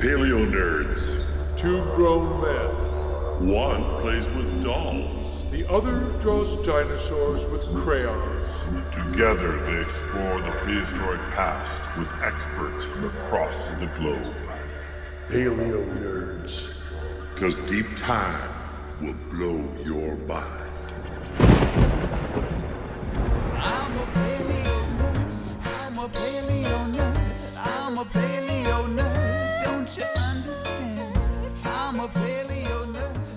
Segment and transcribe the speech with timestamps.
[0.00, 1.22] Paleo nerds.
[1.58, 3.52] Two grown men.
[3.52, 5.44] One plays with dolls.
[5.50, 8.64] The other draws dinosaurs with crayons.
[8.94, 14.34] Together, they explore the prehistoric past with experts from across the globe.
[15.28, 16.94] Paleo nerds.
[17.34, 18.48] Because deep time
[19.02, 20.59] will blow your mind.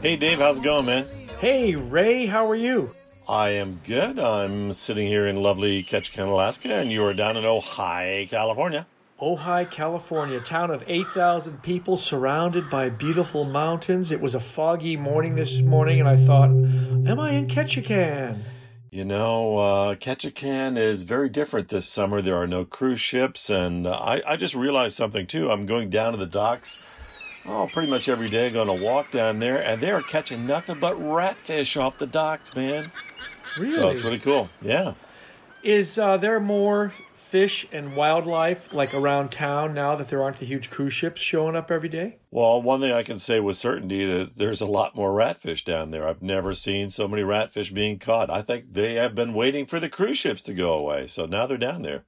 [0.03, 1.05] Hey, Dave, how's it going, man?
[1.39, 2.91] Hey, Ray, how are you?
[3.25, 4.19] I am good.
[4.19, 8.85] I'm sitting here in lovely Ketchikan, Alaska, and you are down in Ojai, California.
[9.21, 14.11] Ojai, California, town of 8,000 people surrounded by beautiful mountains.
[14.11, 18.39] It was a foggy morning this morning, and I thought, am I in Ketchikan?
[18.91, 22.21] You know, uh, Ketchikan is very different this summer.
[22.21, 25.49] There are no cruise ships, and uh, I, I just realized something too.
[25.49, 26.81] I'm going down to the docks,
[27.45, 30.79] oh, pretty much every day, going to walk down there, and they are catching nothing
[30.79, 32.91] but ratfish off the docks, man.
[33.57, 33.73] Really?
[33.73, 34.49] So it's really cool.
[34.61, 34.93] Yeah.
[35.63, 36.93] Is uh, there more
[37.33, 41.55] fish and wildlife like around town now that there aren't the huge cruise ships showing
[41.55, 42.17] up every day?
[42.29, 45.89] Well, one thing I can say with certainty that there's a lot more ratfish down
[45.89, 46.07] there.
[46.07, 48.29] I've never seen so many ratfish being caught.
[48.29, 51.47] I think they have been waiting for the cruise ships to go away, so now
[51.47, 52.03] they're down there.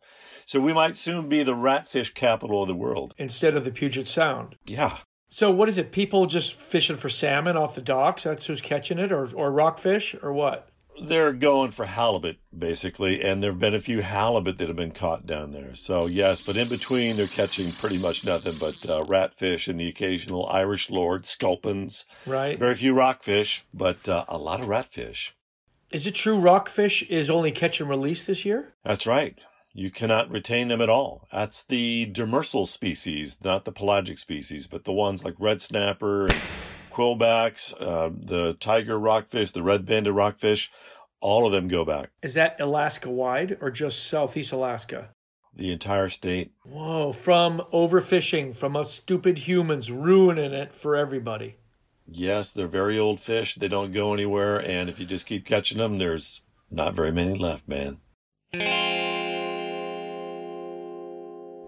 [0.46, 3.16] So we might soon be the ratfish capital of the world.
[3.18, 4.58] Instead of the Puget Sound.
[4.68, 4.98] Yeah.
[5.36, 5.92] So what is it?
[5.92, 8.24] People just fishing for salmon off the docks?
[8.24, 10.70] That's who's catching it, or or rockfish, or what?
[10.98, 14.92] They're going for halibut, basically, and there have been a few halibut that have been
[14.92, 15.76] caught down there.
[15.76, 19.90] So, yes, but in between, they're catching pretty much nothing but uh, ratfish and the
[19.90, 22.06] occasional Irish lord, sculpins.
[22.26, 22.58] Right.
[22.58, 25.32] Very few rockfish, but uh, a lot of ratfish.
[25.92, 28.74] Is it true rockfish is only catch and release this year?
[28.86, 29.38] That's right.
[29.78, 31.28] You cannot retain them at all.
[31.34, 36.42] That's the demersal species, not the pelagic species, but the ones like red snapper and
[36.90, 40.72] quillbacks, uh, the tiger rockfish, the red banded rockfish,
[41.20, 42.12] all of them go back.
[42.24, 45.10] Is that Alaska wide or just southeast Alaska?
[45.54, 46.54] The entire state.
[46.64, 51.58] Whoa, from overfishing, from us stupid humans ruining it for everybody.
[52.08, 53.56] Yes, they're very old fish.
[53.56, 54.62] They don't go anywhere.
[54.62, 57.98] And if you just keep catching them, there's not very many left, man.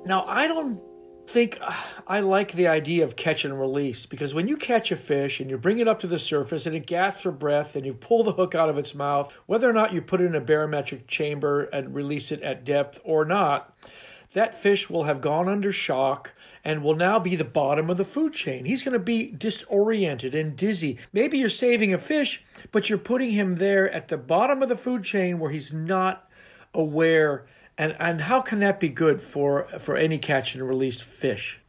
[0.07, 0.81] Now, I don't
[1.27, 1.75] think uh,
[2.07, 5.49] I like the idea of catch and release because when you catch a fish and
[5.49, 8.23] you bring it up to the surface and it gasps for breath and you pull
[8.23, 11.07] the hook out of its mouth, whether or not you put it in a barometric
[11.07, 13.77] chamber and release it at depth or not,
[14.31, 18.05] that fish will have gone under shock and will now be the bottom of the
[18.05, 18.63] food chain.
[18.63, 20.99] He's going to be disoriented and dizzy.
[21.11, 24.77] Maybe you're saving a fish, but you're putting him there at the bottom of the
[24.77, 26.29] food chain where he's not
[26.73, 27.45] aware
[27.77, 31.59] and and how can that be good for for any catch and release fish?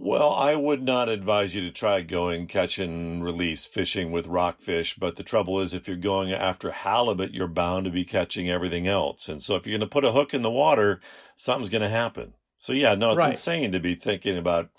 [0.00, 4.94] Well, I would not advise you to try going catch and release fishing with rockfish,
[4.94, 8.86] but the trouble is if you're going after halibut, you're bound to be catching everything
[8.86, 9.28] else.
[9.28, 11.00] And so if you're going to put a hook in the water,
[11.34, 12.34] something's going to happen.
[12.58, 13.30] So yeah, no, it's Right.
[13.30, 14.70] insane to be thinking about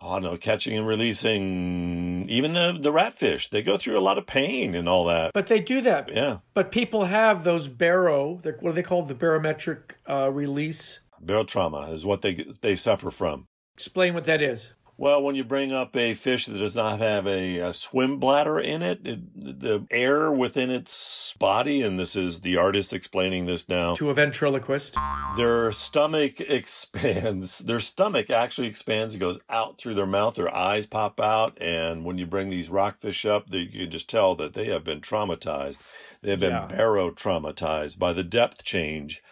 [0.00, 3.50] Don't know, catching and releasing even the the ratfish.
[3.50, 5.32] They go through a lot of pain and all that.
[5.34, 6.10] But they do that.
[6.12, 6.38] Yeah.
[6.54, 9.08] But people have those barrow, they're- what are they called?
[9.08, 11.00] The barometric uh, release.
[11.24, 13.46] Barotrauma is what they they suffer from.
[13.74, 14.72] Explain what that is.
[15.00, 18.58] Well, when you bring up a fish that does not have a, a swim bladder
[18.58, 19.20] in it, it,
[19.62, 24.14] the air within its body, and this is the artist explaining this now, To a
[24.14, 24.96] ventriloquist.
[25.36, 27.60] their stomach expands.
[27.60, 29.14] Their stomach actually expands.
[29.14, 30.34] It goes out through their mouth.
[30.34, 31.56] Their eyes pop out.
[31.60, 34.82] And when you bring these rockfish up, they, you can just tell that they have
[34.82, 35.80] been traumatized.
[36.22, 36.66] They have been Yeah.
[36.66, 39.22] barrow traumatized by the depth change.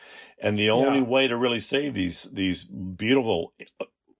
[0.40, 1.06] And the only Yeah.
[1.06, 3.52] way to really save these, these beautiful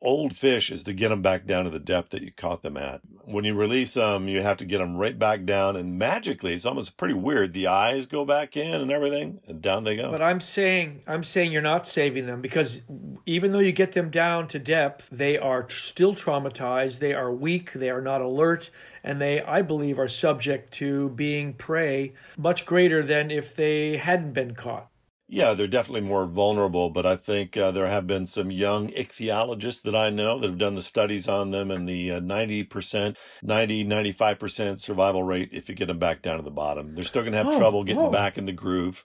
[0.06, 2.76] old fish is to get them back down to the depth that you caught them
[2.76, 3.00] at.
[3.24, 6.64] When you release them, you have to get them right back down, and magically, it's
[6.64, 7.52] almost pretty weird.
[7.52, 10.12] The eyes go back in and everything, and down they go.
[10.12, 12.82] But I'm saying I'm saying you're not saving them because
[13.26, 17.72] even though you get them down to depth, they are still traumatized, they are weak,
[17.72, 18.70] they are not alert,
[19.02, 24.32] and they I believe are subject to being prey much greater than if they hadn't
[24.32, 24.88] been caught.
[25.28, 29.82] Yeah, they're definitely more vulnerable, but I think uh, there have been some young ichthyologists
[29.82, 33.84] that I know that have done the studies on them, and the uh, 90%, 90,
[33.84, 36.92] 95% survival rate if you get them back down to the bottom.
[36.92, 38.10] They're still going to have Oh, trouble getting oh.
[38.10, 39.04] back in the groove,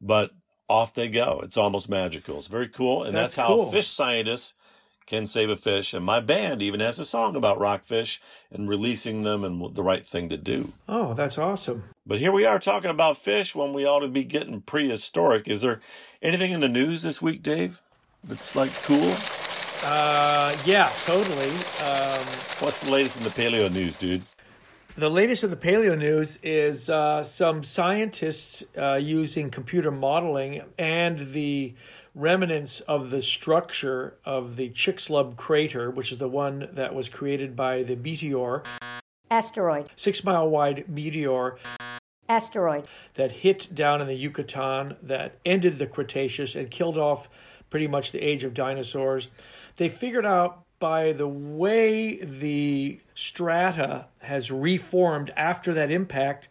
[0.00, 0.30] but
[0.68, 1.40] off they go.
[1.42, 2.36] It's almost magical.
[2.36, 3.72] It's very cool, and that's, That's how cool.
[3.72, 4.54] fish scientists
[5.06, 5.94] can save a fish.
[5.94, 8.20] And my band even has a song about rockfish
[8.50, 10.72] and releasing them and the right thing to do.
[10.88, 11.84] Oh, that's awesome.
[12.04, 15.48] But here we are talking about fish when we ought to be getting prehistoric.
[15.48, 15.80] Is there
[16.22, 17.80] anything in the news this week, Dave?
[18.24, 19.14] That's like cool.
[19.84, 21.50] Uh, yeah, totally.
[21.50, 22.26] Um,
[22.58, 24.22] What's the latest in the paleo news, dude?
[24.96, 31.18] The latest in the paleo news is uh, some scientists uh, using computer modeling and
[31.32, 31.74] the
[32.16, 37.54] remnants of the structure of the Chicxulub crater, which is the one that was created
[37.54, 38.62] by the meteor,
[39.30, 39.90] Asteroid.
[39.96, 41.58] six mile wide meteor
[42.28, 42.86] Asteroid.
[43.14, 47.28] that hit down in the Yucatan that ended the Cretaceous and killed off
[47.68, 49.28] pretty much the age of dinosaurs.
[49.76, 56.48] They figured out by the way the strata has reformed after that impact,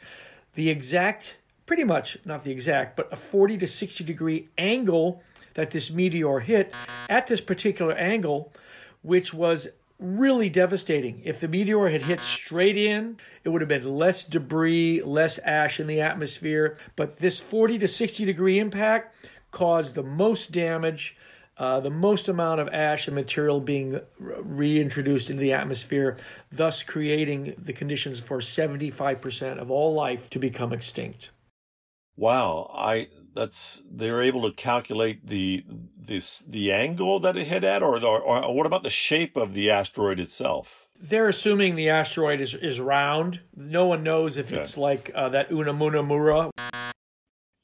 [0.54, 5.24] the exact, pretty much, not the exact, but a 40 to 60 degree angle
[5.56, 6.74] that this meteor hit
[7.10, 8.54] at this particular angle,
[9.02, 9.68] which was
[9.98, 11.22] really devastating.
[11.24, 15.80] If the meteor had hit straight in, it would have been less debris, less ash
[15.80, 16.78] in the atmosphere.
[16.96, 19.16] But this 40 to 60 degree impact
[19.52, 21.16] caused the most damage,
[21.57, 26.18] uh, the most amount of ash and material being reintroduced into the atmosphere,
[26.52, 31.30] thus creating the conditions for 75% of all life to become extinct.
[32.18, 35.64] Wow, I that's they're able to calculate the
[35.98, 39.54] this the angle that it hit at, or, or or what about the shape of
[39.54, 40.90] the asteroid itself?
[41.00, 43.42] They're assuming the asteroid is, is round.
[43.56, 44.62] No one knows if Okay.
[44.62, 46.50] it's like uh, that Unamunamura,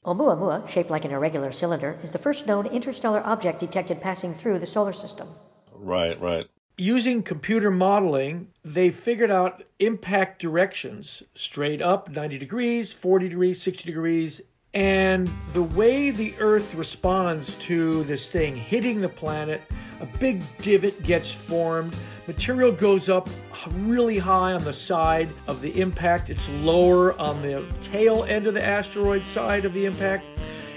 [0.04, 4.58] Oumuamua, shaped like an irregular cylinder, is the first known interstellar object detected passing through
[4.58, 5.28] the solar system.
[5.74, 6.46] Right, right.
[6.78, 13.84] using computer modeling, they figured out impact directions straight up 90 degrees, 40 degrees, 60
[13.84, 14.40] degrees.
[14.74, 19.60] And the way the Earth responds to this thing hitting the planet,
[20.00, 21.94] a big divot gets formed,
[22.26, 23.28] material goes up
[23.70, 28.54] really high on the side of the impact, it's lower on the tail end of
[28.54, 30.24] the asteroid side of the impact.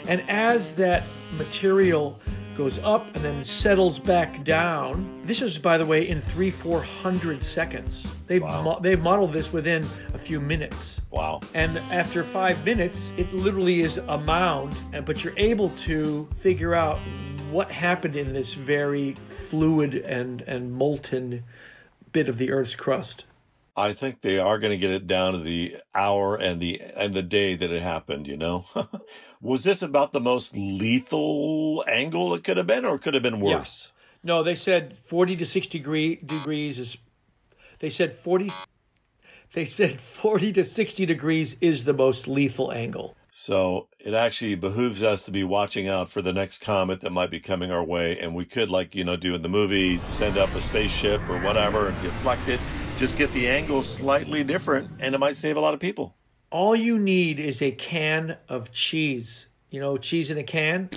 [0.07, 1.03] And as that
[1.37, 2.19] material
[2.55, 5.21] goes up and then settles back down.
[5.23, 8.15] This is, by the way, in three, four hundred seconds.
[8.27, 11.01] They've mo- they've modeled this within a few minutes.
[11.11, 11.41] Wow.
[11.53, 16.75] And after five minutes, it literally is a mound, and but you're able to figure
[16.75, 16.99] out
[17.51, 21.43] what happened in this very fluid and and molten
[22.11, 23.25] bit of the Earth's crust.
[23.77, 27.13] I think they are going to get it down to the hour and the and
[27.13, 28.27] the day that it happened.
[28.27, 28.65] You know,
[29.41, 33.41] was this about the most lethal angle it could have been, or could have been
[33.41, 33.57] Yeah.
[33.57, 33.91] worse?
[34.23, 36.97] No, they said 40 to 60 degree, degrees is.
[37.79, 38.49] They said 40.
[39.53, 43.15] They said 40 to 60 degrees is the most lethal angle.
[43.29, 47.29] So it actually behooves us to be watching out for the next comet that might
[47.29, 50.37] be coming our way, and we could, like you know, do in the movie, send
[50.37, 52.61] up a spaceship or whatever and deflect it.
[52.97, 56.15] Just get the angle slightly different, and it might save a lot of people.
[56.49, 59.47] All you need is a can of cheese.
[59.69, 60.89] You know, cheese in a can?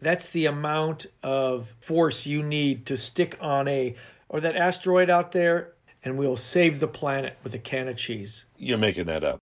[0.00, 3.96] That's the amount of force you need to stick on a
[4.28, 5.72] or that asteroid out there
[6.04, 8.44] and we'll save the planet with a can of cheese.
[8.56, 9.38] You're making that up.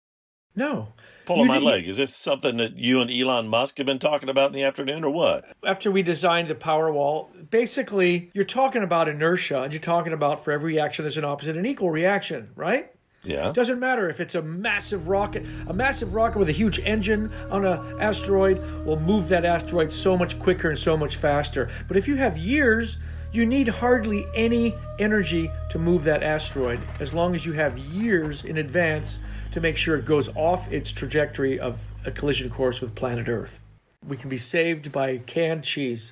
[0.56, 0.90] No.
[1.26, 1.88] Pulling my leg.
[1.88, 5.04] Is this something that you and Elon Musk have been talking about in the afternoon,
[5.04, 5.46] or what?
[5.66, 10.44] after we designed the power wall, basically you're talking about inertia and you're talking about
[10.44, 12.92] for every reaction there's an opposite and equal reaction, right?
[13.24, 13.50] Yeah.
[13.50, 15.46] It doesn't matter if it's a massive rocket.
[15.68, 20.16] A massive rocket with a huge engine on an asteroid will move that asteroid so
[20.16, 21.70] much quicker and so much faster.
[21.88, 22.98] But if you have years,
[23.32, 28.44] you need hardly any energy to move that asteroid as long as you have years
[28.44, 29.20] in advance
[29.56, 33.62] to make sure it goes off its trajectory of a collision course with planet Earth.
[34.06, 36.12] We can be saved by canned cheese.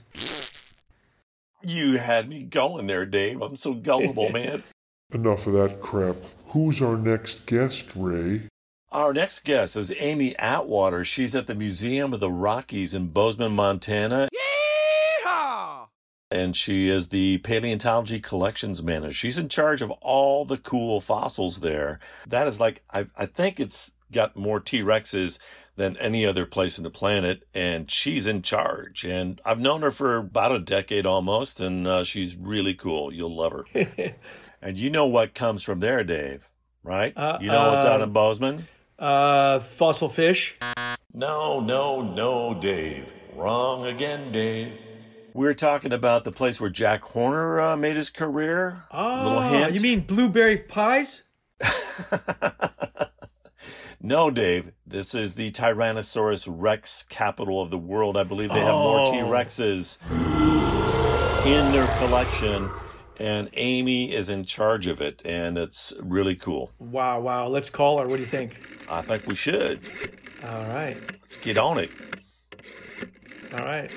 [1.62, 3.42] You had me going there, Dave.
[3.42, 4.64] I'm so gullible, man.
[5.14, 6.16] Enough of that crap.
[6.48, 8.44] Who's our next guest, Ray?
[8.94, 11.04] Our next guest is Amy Atwater.
[11.04, 14.30] She's at the Museum of the Rockies in Bozeman, Montana.
[16.34, 19.14] And she is the paleontology collections manager.
[19.14, 22.00] She's in charge of all the cool fossils there.
[22.28, 25.38] That is like, I, I think it's got more T Rexes
[25.76, 27.48] than any other place in the planet.
[27.54, 29.06] And she's in charge.
[29.06, 31.60] And I've known her for about a decade almost.
[31.60, 33.14] And uh, she's really cool.
[33.14, 33.66] You'll love her.
[34.60, 36.50] and you know what comes from there, Dave,
[36.84, 37.16] right?
[37.16, 38.68] Uh, you know what's out uh, in Bozeman?
[38.98, 40.58] Uh, fossil fish.
[41.14, 43.14] No, no, no, Dave.
[43.36, 44.80] Wrong again, Dave.
[45.34, 48.84] We're talking about the place where Jack Horner uh, made his career.
[48.94, 49.00] Little
[49.40, 49.74] Ah, hint.
[49.74, 51.22] you mean blueberry pies?
[54.06, 54.74] No, Dave.
[54.86, 58.18] This is the Tyrannosaurus Rex capital of the world.
[58.18, 59.06] I believe they have more Oh.
[59.06, 59.98] T Rexes
[61.46, 62.70] in their collection,
[63.18, 66.72] and Amy is in charge of it, and it's really cool.
[66.80, 67.48] Wow, wow.
[67.48, 68.06] Let's call her.
[68.06, 68.58] What do you think?
[68.90, 69.80] I think we should.
[70.46, 70.98] All right.
[71.22, 71.90] Let's get on it.
[73.54, 73.90] All right.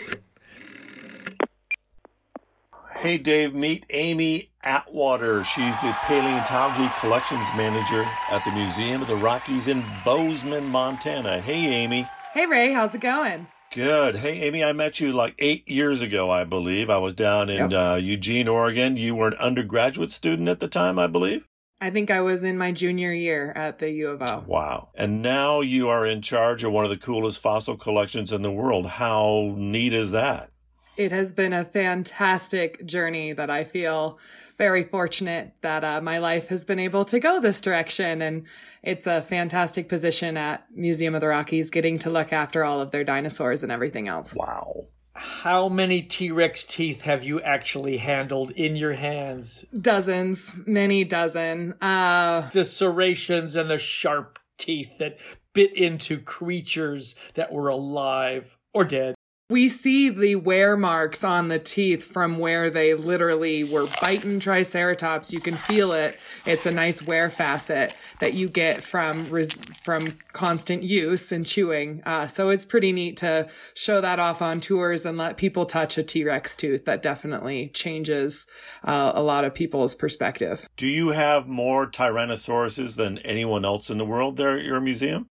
[3.06, 5.44] Hey, Dave, meet Amy Atwater.
[5.44, 11.40] She's the paleontology collections manager at the Museum of the Rockies in Bozeman, Montana.
[11.40, 12.04] Hey, Amy.
[12.32, 13.46] Hey, Ray, how's it going?
[13.72, 14.16] Good.
[14.16, 16.90] Hey, Amy, I met you like eight years ago, I believe.
[16.90, 17.72] I was down in Yep.
[17.72, 18.96] uh, Eugene, Oregon.
[18.96, 21.46] You were an undergraduate student at the time, I believe.
[21.80, 24.42] I think I was in my junior year at the U of O.
[24.48, 24.88] Wow.
[24.96, 28.50] And now you are in charge of one of the coolest fossil collections in the
[28.50, 28.86] world.
[28.86, 30.50] How neat is that?
[30.96, 34.18] It has been a fantastic journey that I feel
[34.56, 38.22] very fortunate that uh, my life has been able to go this direction.
[38.22, 38.46] And
[38.82, 42.92] it's a fantastic position at Museum of the Rockies, getting to look after all of
[42.92, 44.34] their dinosaurs and everything else.
[44.34, 44.86] Wow.
[45.14, 49.64] How many T Rex teeth have you actually handled in your hands?
[49.78, 51.74] Dozens, many dozen.
[51.82, 55.18] Uh, The serrations and the sharp teeth that
[55.52, 59.15] bit into creatures that were alive or dead.
[59.48, 65.32] We see the wear marks on the teeth from where they literally were biting Triceratops.
[65.32, 66.18] You can feel it.
[66.46, 69.52] It's a nice wear facet that you get from res-
[69.84, 72.02] from constant use and chewing.
[72.04, 75.96] Uh, so it's pretty neat to show that off on tours and let people touch
[75.96, 76.84] a T Rex tooth.
[76.84, 78.48] That definitely changes
[78.82, 80.68] uh, a lot of people's perspective.
[80.76, 85.28] Do you have more Tyrannosauruses than anyone else in the world there at your museum?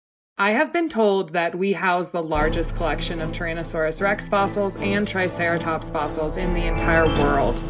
[0.41, 5.07] I have been told that we house the largest collection of Tyrannosaurus rex fossils and
[5.07, 7.61] Triceratops fossils in the entire world.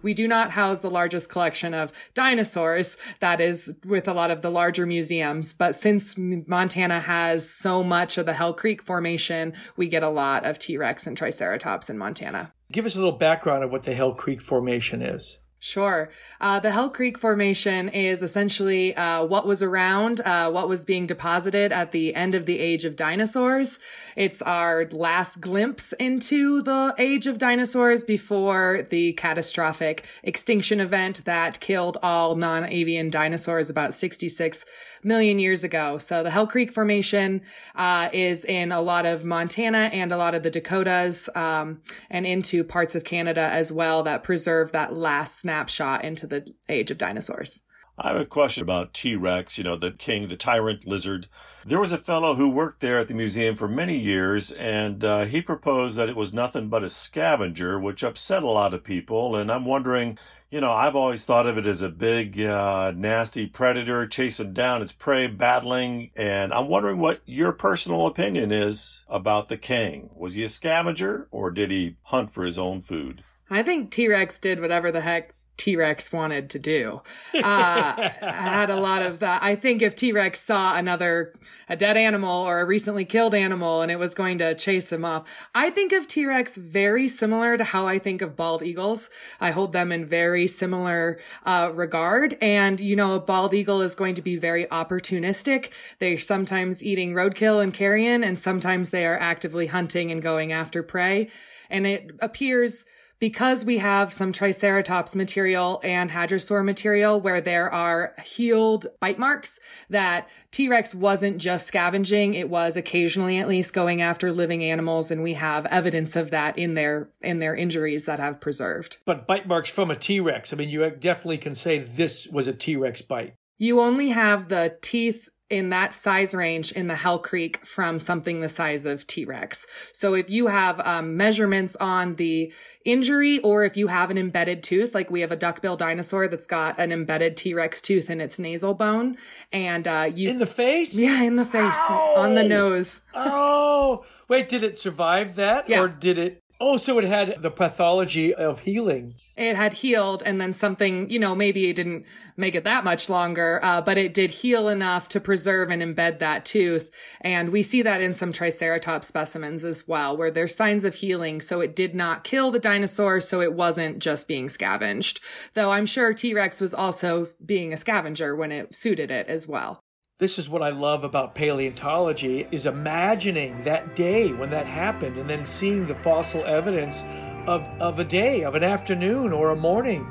[0.00, 4.40] We do not house the largest collection of dinosaurs, that is with a lot of
[4.40, 9.86] the larger museums, but since Montana has so much of the Hell Creek Formation, we
[9.86, 12.54] get a lot of T Rex and Triceratops in Montana.
[12.72, 15.40] Give us a little background of what the Hell Creek Formation is.
[15.64, 16.10] Sure.
[16.42, 21.06] Uh, the Hell Creek Formation is essentially uh, what was around, uh, what was being
[21.06, 23.78] deposited at the end of the age of dinosaurs.
[24.14, 31.60] It's our last glimpse into the age of dinosaurs before the catastrophic extinction event that
[31.60, 34.66] killed all non avian dinosaurs about 66
[35.02, 35.98] million years ago.
[35.98, 37.42] So the Hell Creek Formation
[37.74, 41.80] uh, is in a lot of Montana and a lot of the Dakotas um,
[42.10, 46.90] and into parts of Canada as well that preserve that last snapshot into the age
[46.90, 47.62] of dinosaurs.
[47.96, 51.28] I have a question about T Rex, you know, the king, the tyrant lizard.
[51.64, 55.26] There was a fellow who worked there at the museum for many years, and uh,
[55.26, 59.36] he proposed that it was nothing but a scavenger, which upset a lot of people.
[59.36, 60.18] And I'm wondering,
[60.50, 64.82] you know, I've always thought of it as a big, uh, nasty predator chasing down
[64.82, 66.10] its prey, battling.
[66.16, 70.10] And I'm wondering what your personal opinion is about the king.
[70.16, 73.22] Was he a scavenger, or did he hunt for his own food?
[73.48, 77.00] I think T Rex did whatever the heck T Rex wanted to do.
[77.32, 79.42] Uh, had a lot of that.
[79.42, 81.32] I think if T Rex saw another,
[81.68, 85.04] a dead animal or a recently killed animal and it was going to chase him
[85.04, 89.10] off, I think of T Rex very similar to how I think of bald eagles.
[89.40, 92.36] I hold them in very similar uh, regard.
[92.40, 95.70] And, you know, a bald eagle is going to be very opportunistic.
[96.00, 100.82] They're sometimes eating roadkill and carrion, and sometimes they are actively hunting and going after
[100.82, 101.30] prey.
[101.70, 102.84] And it appears
[103.24, 109.58] because we have some Triceratops material and Hadrosaur material where there are healed bite marks
[109.88, 115.22] that T-Rex wasn't just scavenging, it was occasionally at least going after living animals and
[115.22, 118.98] we have evidence of that in their in their injuries that have preserved.
[119.06, 120.52] But bite marks from a T Rex.
[120.52, 123.36] I mean, you definitely can say this was a T Rex bite.
[123.56, 128.40] You only have the teeth in that size range in the Hell Creek from something
[128.40, 129.66] the size of T-Rex.
[129.92, 132.52] So if you have um, measurements on the
[132.84, 136.46] injury or if you have an embedded tooth, like we have a duckbill dinosaur that's
[136.46, 139.16] got an embedded T-Rex tooth in its nasal bone
[139.52, 140.92] and uh, you In the face?
[140.94, 143.00] yeah, in the face, on the nose.
[143.14, 145.68] Oh, wait, did it survive that?
[145.68, 145.80] Yeah.
[145.80, 146.42] Or did it?
[146.60, 149.14] Oh, so it had the pathology of healing.
[149.36, 152.04] It had healed and then something, you know, maybe it didn't
[152.36, 156.20] make it that much longer, uh, but it did heal enough to preserve and embed
[156.20, 156.90] that tooth.
[157.20, 161.40] And we see that in some Triceratops specimens as well, where there's signs of healing.
[161.40, 163.20] So it did not kill the dinosaur.
[163.20, 165.20] So it wasn't just being scavenged.
[165.54, 169.80] Though I'm sure T-Rex was also being a scavenger when it suited it as well.
[170.20, 175.28] This is what I love about paleontology is imagining that day when that happened and
[175.28, 177.02] then seeing the fossil evidence
[177.46, 180.06] of, of a day, of an afternoon or a morning.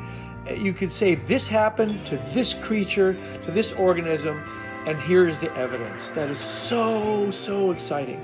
[0.58, 3.14] You could say this happened to this creature,
[3.46, 4.38] to this organism,
[4.86, 6.10] and here's the evidence.
[6.10, 8.24] That is so, so exciting.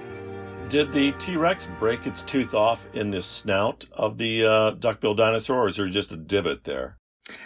[0.67, 5.15] Did the T Rex break its tooth off in the snout of the uh, duckbill
[5.15, 6.97] dinosaur, or is there just a divot there?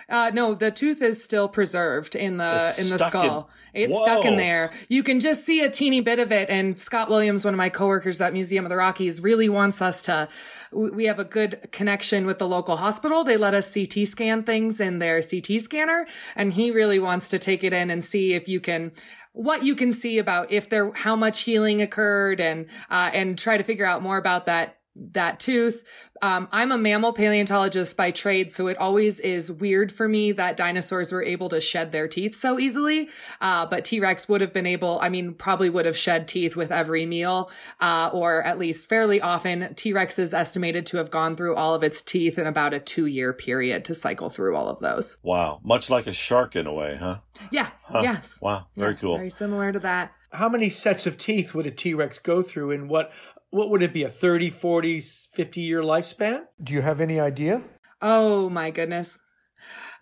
[0.09, 3.49] Uh, no, the tooth is still preserved in the It's in the stuck in- skull.
[3.73, 4.71] it's stuck in there.
[4.89, 6.49] You can just see a teeny bit of it.
[6.49, 10.01] And Scott Williams, one of my coworkers at Museum of the Rockies, really wants us
[10.03, 10.27] to.
[10.73, 13.23] We- have a good connection with the local hospital.
[13.23, 17.39] They let us CT scan things in their CT scanner, and he really wants to
[17.39, 18.91] take it in and see if you can
[19.33, 23.57] what you can see about if there how much healing occurred and uh, and try
[23.57, 25.83] to figure out more about that that tooth.
[26.23, 30.55] Um, I'm a mammal paleontologist by trade, so it always is weird for me that
[30.55, 33.09] dinosaurs were able to shed their teeth so easily.
[33.41, 36.55] Uh, but T Rex would have been able, I mean, probably would have shed teeth
[36.55, 37.51] with every meal,
[37.81, 39.75] uh, or at least fairly often.
[39.75, 42.79] T Rex is estimated to have gone through all of its teeth in about a
[42.79, 45.17] two year period to cycle through all of those.
[45.23, 45.59] Wow.
[45.61, 47.17] Much like a shark in a way, huh?
[47.51, 47.71] Yeah.
[47.93, 48.39] Yes.
[48.41, 48.67] Wow.
[48.77, 49.17] Very Yeah, cool.
[49.17, 50.13] Very similar to that.
[50.31, 53.11] How many sets of teeth would a T Rex go through, and what
[53.53, 54.03] what would it be?
[54.03, 56.45] A 30, 40, 50 year lifespan?
[56.61, 57.61] Do you have any idea?
[58.01, 59.19] Oh my goodness.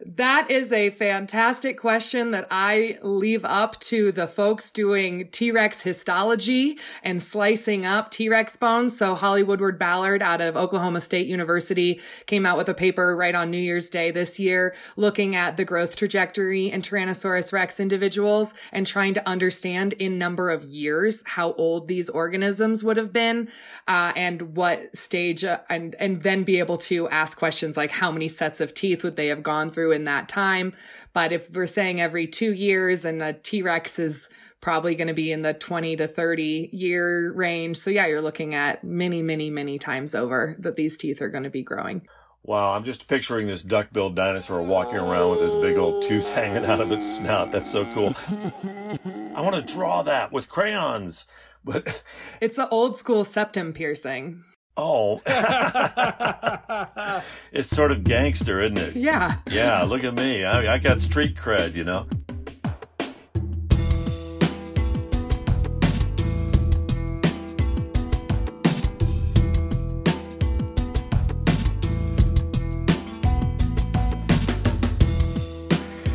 [0.06, 6.80] That is a fantastic question that I leave up to the folks doing T-Rex histology
[7.04, 8.98] and slicing up T-Rex bones.
[8.98, 13.36] So Holly Woodward Ballard out of Oklahoma State University came out with a paper right
[13.36, 18.54] on New Year's Day this year looking at the growth trajectory in Tyrannosaurus rex individuals
[18.72, 23.50] and trying to understand in number of years how old these organisms would have been
[23.88, 28.12] uh, and what stage uh, and and then be able to ask questions like how
[28.12, 30.74] many sets of teeth would they have gone through in that time
[31.14, 34.30] but if we're saying every two years and a t-rex is
[34.62, 38.54] probably going to be in the 20 to 30 year range so yeah you're looking
[38.54, 42.02] at many many many times over that these teeth are going to be growing
[42.44, 46.66] Wow, I'm just picturing this duck-billed dinosaur walking around with this big old tooth hanging
[46.66, 47.52] out of its snout.
[47.52, 48.16] That's so cool.
[49.36, 51.26] I want to draw that with crayons.
[51.64, 52.04] But
[52.42, 54.44] it's the old school septum piercing
[54.78, 55.22] oh,
[57.52, 58.96] it's sort of gangster, isn't it?
[58.96, 60.44] yeah Yeah, look at me.
[60.44, 62.08] I, I got street cred, you know.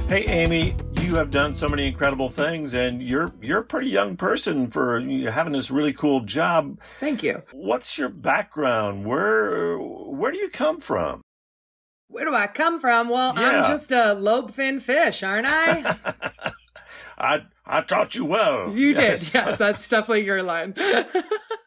[0.08, 4.16] Hey, Amy, you have done so many incredible things, and you're you're a pretty young
[4.16, 6.80] person for having this really cool job.
[6.80, 9.04] thank you What's your background?
[9.06, 11.22] Where where do you come from?
[12.08, 13.62] where do i come from well Yeah.
[13.62, 15.96] i'm just a lobe fin fish aren't i
[17.18, 18.72] I I taught you well.
[18.76, 19.32] You Yes.
[19.32, 19.38] did.
[19.44, 20.74] Yes, that's definitely your line.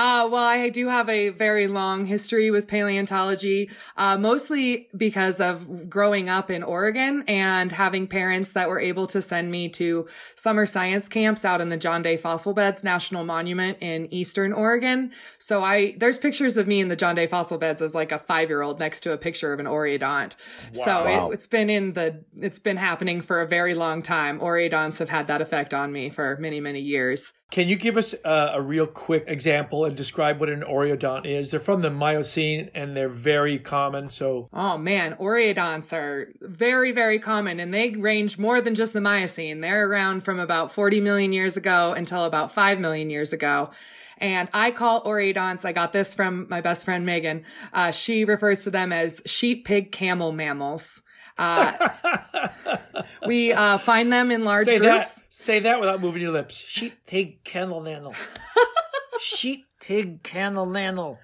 [0.00, 5.90] Uh, well, I do have a very long history with paleontology, uh, mostly because of
[5.90, 10.64] growing up in Oregon and having parents that were able to send me to summer
[10.64, 15.12] science camps out in the John Day Fossil Beds National Monument in Eastern Oregon.
[15.36, 18.18] So I, there's pictures of me in the John Day Fossil Beds as like a
[18.18, 20.34] five year old next to a picture of an Oreodont.
[20.72, 24.40] So it, it's been in the, it's been happening for a very long time.
[24.40, 27.34] Oreodonts have had that effect on me for many, many years.
[27.50, 31.50] Can you give us uh, a real quick example and describe what an Oreodont is?
[31.50, 34.08] They're from the Miocene and they're very common.
[34.08, 39.00] So, Oh man, Oreodonts are very, very common and they range more than just the
[39.00, 39.60] Miocene.
[39.60, 43.70] They're around from about 40 million years ago until about 5 million years ago.
[44.18, 47.42] And I call Oreodonts, I got this from my best friend Megan.
[47.72, 51.02] Uh, she refers to them as sheep, pig, camel mammals.
[51.40, 51.88] Uh,
[53.26, 55.16] we uh, find them in large say groups.
[55.20, 55.24] that.
[55.32, 56.54] Say that without moving your lips.
[56.54, 58.14] Sheep, pig, kennel, nannel.
[59.20, 61.16] Sheep, pig, kennel, nannel.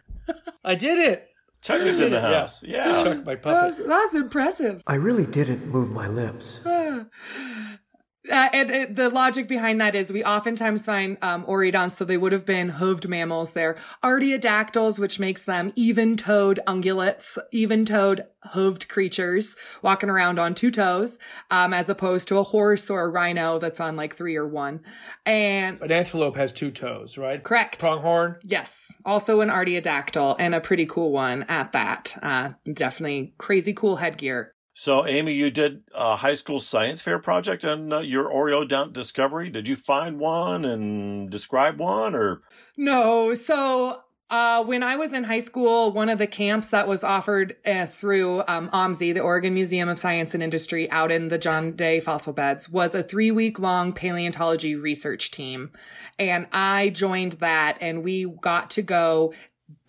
[0.64, 1.28] I did it.
[1.62, 2.62] Chuck is in the house.
[2.62, 3.02] Yeah.
[3.02, 3.88] Chuck, my That's, puppet.
[3.88, 4.82] that's impressive.
[4.86, 6.64] I really didn't move my lips.
[8.30, 12.16] Uh, and, uh, the logic behind that is we oftentimes find um, oreodonts, so they
[12.16, 13.52] would have been hooved mammals.
[13.52, 21.18] They're artiodactyls, which makes them even-toed ungulates, even-toed hooved creatures walking around on two toes,
[21.50, 24.80] um, as opposed to a horse or a rhino that's on like three or one.
[25.24, 27.42] And An antelope has two toes, right?
[27.42, 27.80] correct.
[27.80, 28.36] Pronghorn.
[28.42, 32.16] Yes, also an artiodactyl and a pretty cool one at that.
[32.22, 34.52] Uh, definitely crazy cool headgear.
[34.78, 39.48] So, Amy, you did a high school science fair project on uh, your Oreodont discovery.
[39.48, 42.42] Did you find one and describe one, or
[42.76, 43.32] No.
[43.32, 47.56] So, uh, when I was in high school, one of the camps that was offered
[47.64, 51.72] uh, through um, OMSI, the Oregon Museum of Science and Industry, out in the John
[51.72, 55.70] Day fossil beds, was a three week long paleontology research team.
[56.18, 59.32] And I joined that, and we got to go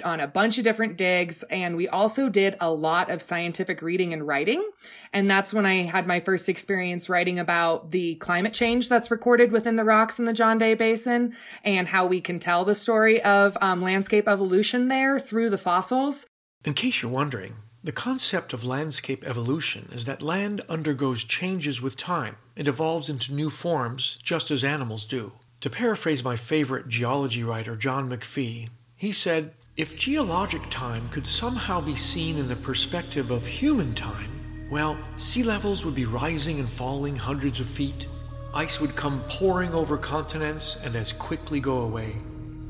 [0.03, 4.13] on a bunch of different digs and we also did a lot of scientific reading
[4.13, 4.67] and writing
[5.13, 9.51] and that's when i had my first experience writing about the climate change that's recorded
[9.51, 13.21] within the rocks in the john day basin and how we can tell the story
[13.23, 16.27] of um, landscape evolution there through the fossils
[16.65, 21.95] In case you're wondering, The concept of landscape evolution is that land undergoes changes with
[21.95, 22.35] time.
[22.55, 25.31] It evolves into new forms, just as animals do.
[25.61, 31.81] To paraphrase my favorite geology writer, John McPhee, he said, If geologic time could somehow
[31.81, 34.31] be seen in the perspective of human time,
[34.71, 38.07] well, sea levels would be rising and falling hundreds of feet.
[38.55, 42.15] Ice would come pouring over continents and as quickly go away.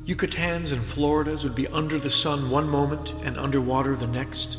[0.04, 4.58] Yucatans and Floridas would be under the sun one moment and underwater the next.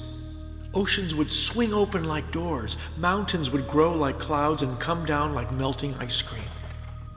[0.72, 5.52] Oceans would swing open like doors, mountains would grow like clouds and come down like
[5.52, 6.48] melting ice cream.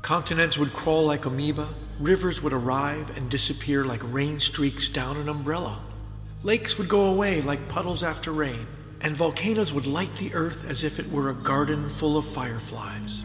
[0.02, 1.70] Continents would crawl like amoeba,
[2.02, 5.80] rivers would arrive and disappear like rain streaks down an umbrella.
[6.44, 8.66] Lakes would go away like puddles after rain,
[9.02, 13.24] and volcanoes would light the earth as if it were a garden full of fireflies.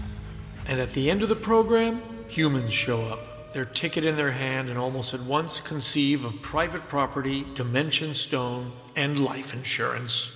[0.67, 4.69] And at the end of the program, humans show up, their ticket in their hand,
[4.69, 10.31] and almost at once conceive of private property, dimension stone, and life insurance.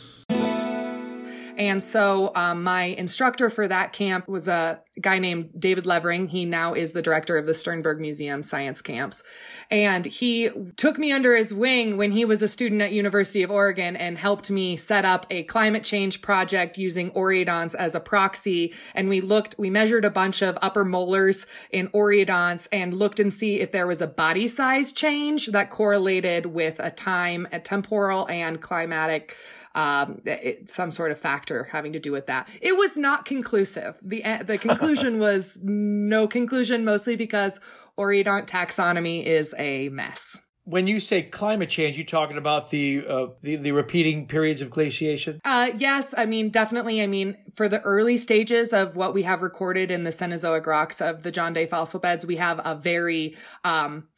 [1.61, 6.29] And so um, my instructor for that camp was a guy named David Levering.
[6.29, 9.23] He now is the director of the Sternberg Museum Science Camps.
[9.71, 13.51] And he took me under his wing when he was a student at University of
[13.51, 18.73] Oregon and helped me set up a climate change project using oreodonts as a proxy.
[18.95, 23.35] And we looked, we measured a bunch of upper molars in oreodonts and looked and
[23.35, 28.27] see if there was a body size change that correlated with a time, a temporal
[28.31, 29.37] and climatic
[29.75, 32.49] um, it, some sort of factor having to do with that.
[32.61, 33.97] It was not conclusive.
[34.03, 37.61] The the conclusion was no conclusion, mostly because
[37.99, 40.41] Oreodont taxonomy is a mess.
[40.65, 44.71] When you say climate change, you talking about the uh, the, the repeating periods of
[44.71, 45.41] glaciation?
[45.45, 47.03] Uh, yes, I mean definitely.
[47.03, 51.01] I mean for the early stages of what we have recorded in the Cenozoic rocks
[51.01, 54.09] of the John Day fossil beds, we have a very um,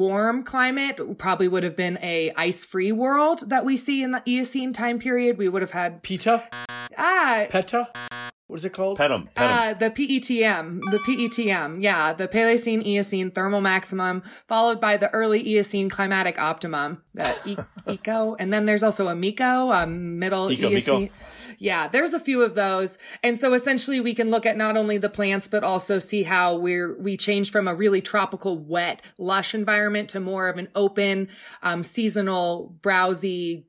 [0.00, 4.72] warm climate probably would have been a ice-free world that we see in the Eocene
[4.72, 5.36] time period.
[5.36, 6.44] We would have had Peta?
[6.96, 7.88] ah Peta?
[8.46, 8.98] What is it called?
[8.98, 9.56] Pet 'em, pet 'em.
[9.56, 15.40] uh, the PETM, the PETM, yeah, the Paleocene Eocene thermal maximum, followed by the early
[15.54, 17.56] Eocene climatic optimum, the e-
[17.92, 21.02] eco, and then there's also a mico, a middle Eco, Eocene.
[21.02, 21.14] Meco.
[21.58, 24.98] Yeah, there's a few of those, and so essentially we can look at not only
[24.98, 29.54] the plants but also see how we're we change from a really tropical, wet, lush
[29.54, 31.28] environment to more of an open,
[31.62, 33.64] um, seasonal, browsy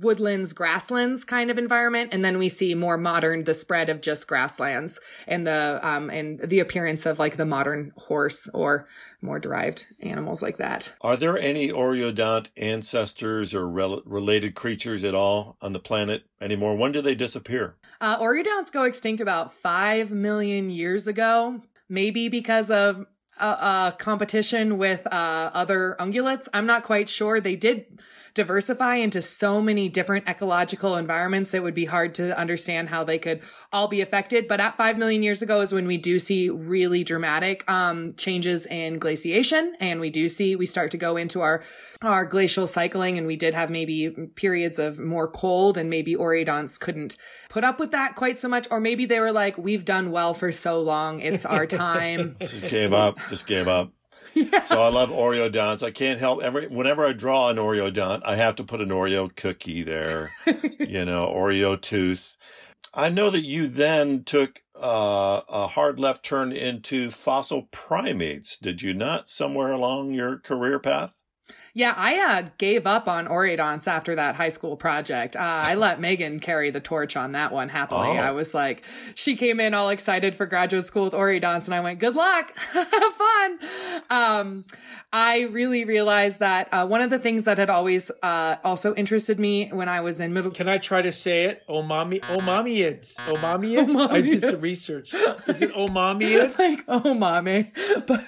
[0.00, 4.28] woodlands, grasslands kind of environment, and then we see more modern the spread of just
[4.28, 8.86] grasslands and the um and the appearance of like the modern horse or
[9.20, 10.94] more derived animals like that.
[11.00, 16.76] Are there any Oreodont ancestors or rel- related creatures at all on the planet anymore?
[16.76, 17.76] When do they disappear?
[18.00, 23.06] Uh, Oreodonts go extinct about five million years ago, maybe because of
[23.38, 26.48] a, a competition with uh, other ungulates.
[26.52, 27.40] I'm not quite sure.
[27.40, 27.86] They did
[28.34, 31.54] diversify into so many different ecological environments.
[31.54, 33.40] It would be hard to understand how they could
[33.72, 34.48] all be affected.
[34.48, 38.66] But at five million years ago is when we do see really dramatic um, changes
[38.66, 41.62] in glaciation, and we do see we start to go into our
[42.02, 46.78] our glacial cycling, and we did have maybe periods of more cold, and maybe Oreodonts
[46.78, 47.16] couldn't
[47.48, 50.34] put up with that quite so much, or maybe they were like, "We've done well
[50.34, 53.18] for so long, it's our time." Just gave up.
[53.28, 53.92] Just gave up.
[54.64, 55.84] So I love Oreo donuts.
[55.84, 58.88] I can't help every whenever I draw an Oreo donut, I have to put an
[58.88, 60.32] Oreo cookie there.
[60.80, 62.36] you know, Oreo tooth.
[62.92, 68.58] I know that you then took uh, a hard left turn into fossil primates.
[68.58, 69.28] Did you not?
[69.28, 71.23] Somewhere along your career path.
[71.76, 75.34] Yeah, I uh, gave up on Oreodonts after that high school project.
[75.34, 78.10] Uh, I let Megan carry the torch on that one happily.
[78.10, 78.12] Oh.
[78.12, 78.84] I was like,
[79.16, 82.56] she came in all excited for graduate school with Oreodonts, and I went, good luck,
[82.72, 83.58] have fun.
[84.08, 84.64] Um,
[85.12, 89.40] I really realized that uh, one of the things that had always uh, also interested
[89.40, 90.52] me when I was in middle.
[90.52, 91.62] Can I try to say it?
[91.68, 93.96] Omami, omamiids, omamiids.
[94.10, 95.12] I did some research.
[95.12, 96.56] Is it omamiids?
[96.58, 97.72] like, oh, mommy.
[98.06, 98.24] But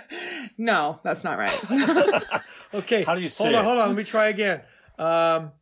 [0.58, 2.42] no, that's not right.
[2.76, 3.02] Okay.
[3.04, 3.64] How do you say Hold on, it?
[3.66, 3.88] hold on.
[3.88, 4.60] Let me try again.
[4.98, 5.52] Um,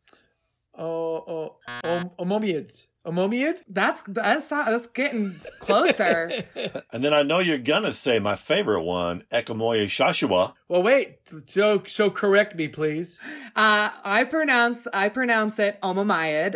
[0.77, 2.87] oh, oh, om, omomiids.
[3.07, 3.59] Omomiid?
[3.68, 6.31] that's, that's, that's getting closer.
[6.92, 10.55] And then I know you're gonna say my favorite one, Ekamoye Shashua.
[10.68, 11.18] Well, wait.
[11.46, 13.18] So, so correct me, please.
[13.57, 16.55] Uh, I pronounce I pronounce it omamiid,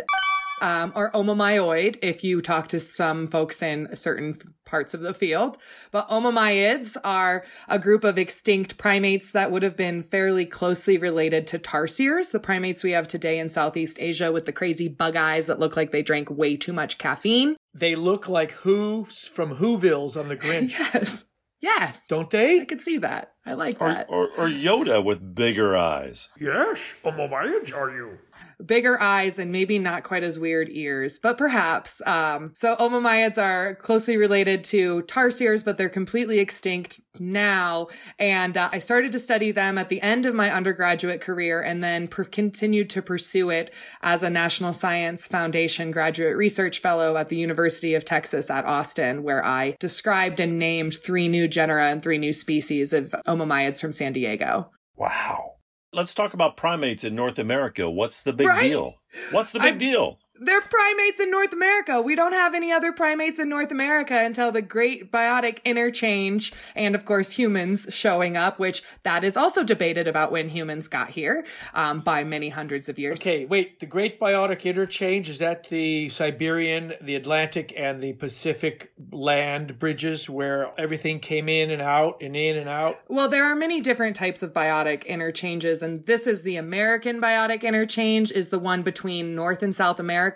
[0.61, 5.57] um, or omamioid if you talk to some folks in certain parts of the field.
[5.91, 11.47] But omamioids are a group of extinct primates that would have been fairly closely related
[11.47, 15.47] to tarsiers, the primates we have today in Southeast Asia with the crazy bug eyes
[15.47, 17.55] that look like they drank way too much caffeine.
[17.73, 21.25] They look like Who's from Whovilles on the Grinch, Yes.
[21.61, 21.99] Yes.
[22.07, 22.61] don't they?
[22.61, 23.33] I could see that.
[23.45, 24.07] I like Or, that.
[24.09, 26.29] or, or Yoda with bigger eyes.
[26.39, 28.17] Yes, Omomyids are you?
[28.65, 32.01] bigger eyes and maybe not quite as weird ears, but perhaps.
[32.05, 37.87] Um, so Omomyids are closely related to tarsiers, but they're completely extinct now.
[38.17, 41.81] And uh, I started to study them at the end of my undergraduate career and
[41.83, 43.71] then per- continued to pursue it
[44.01, 49.23] as a National Science Foundation graduate research fellow at the University of Texas at Austin,
[49.23, 53.91] where I described and named three new genera and three new species of Omomyids from
[53.93, 54.71] San Diego.
[54.95, 55.53] Wow.
[55.93, 57.89] Let's talk about primates in North America.
[57.89, 58.61] What's the big Right?
[58.61, 58.95] deal?
[59.31, 60.19] What's the big I'm- deal?
[60.39, 62.01] They're primates in North America.
[62.01, 66.95] We don't have any other primates in North America until the great biotic interchange and
[66.95, 71.45] of course humans showing up, which that is also debated about when humans got here,
[71.73, 73.19] um, by many hundreds of years.
[73.19, 73.79] Okay, wait.
[73.79, 80.29] The Great Biotic Interchange is that the Siberian, the Atlantic, and the Pacific land bridges
[80.29, 82.99] where everything came in and out and in and out?
[83.07, 87.63] Well, there are many different types of biotic interchanges, and this is the American biotic
[87.63, 90.28] interchange, is the one between North and South America.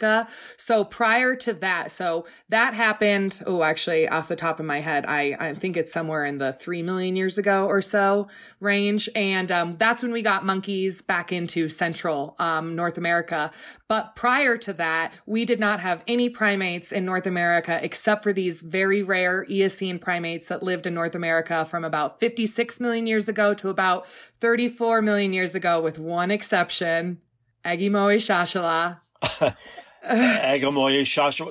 [0.57, 3.41] So prior to that, so that happened.
[3.45, 6.53] Oh, actually, off the top of my head, I, I think it's somewhere in the
[6.53, 8.27] three million years ago or so
[8.59, 13.51] range, and um, that's when we got monkeys back into Central um, North America.
[13.87, 18.33] But prior to that, we did not have any primates in North America except for
[18.33, 23.29] these very rare Eocene primates that lived in North America from about 56 million years
[23.29, 24.07] ago to about
[24.39, 27.19] 34 million years ago, with one exception.
[27.65, 28.99] Agimoe shashala.
[30.03, 31.47] Agamoye Shasha.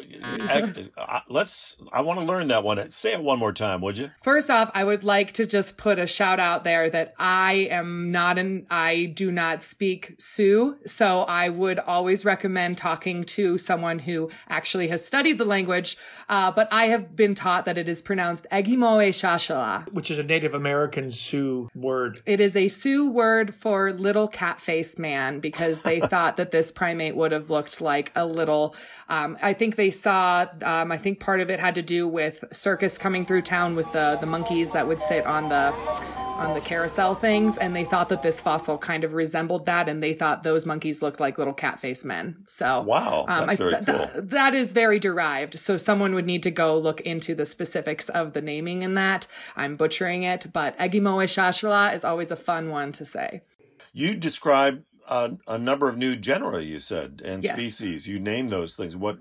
[0.51, 1.79] Ag- uh, Let's.
[1.93, 2.91] I want to learn that one.
[2.91, 4.11] Say it one more time, would you?
[4.23, 8.11] First off, I would like to just put a shout out there that I am
[8.11, 10.77] not an, I do not speak Sioux.
[10.87, 15.97] So I would always recommend talking to someone who actually has studied the language.
[16.29, 19.93] Uh, but I have been taught that it is pronounced Ekgmowechashala.
[19.93, 22.21] Which is a Native American Sioux word.
[22.27, 26.71] It is a Sioux word for little cat faced man because they thought that this
[26.71, 28.42] primate would have looked like a little.
[29.09, 30.47] Um, I think they saw.
[30.63, 33.91] Um, I think part of it had to do with circus coming through town with
[33.93, 35.73] the the monkeys that would sit on the
[36.33, 40.03] on the carousel things, and they thought that this fossil kind of resembled that, and
[40.03, 42.37] they thought those monkeys looked like little cat face men.
[42.47, 44.23] So Wow, um, that's very th- th- cool.
[44.23, 45.59] that is very derived.
[45.59, 49.27] So someone would need to go look into the specifics of the naming in that.
[49.57, 53.43] I'm butchering it, but Ekgmowechashala is always a fun one to say.
[53.93, 56.61] You described a, a number of new genera.
[56.63, 57.53] You said and Yes.
[57.55, 58.07] species.
[58.09, 58.97] You name those things.
[58.97, 59.19] What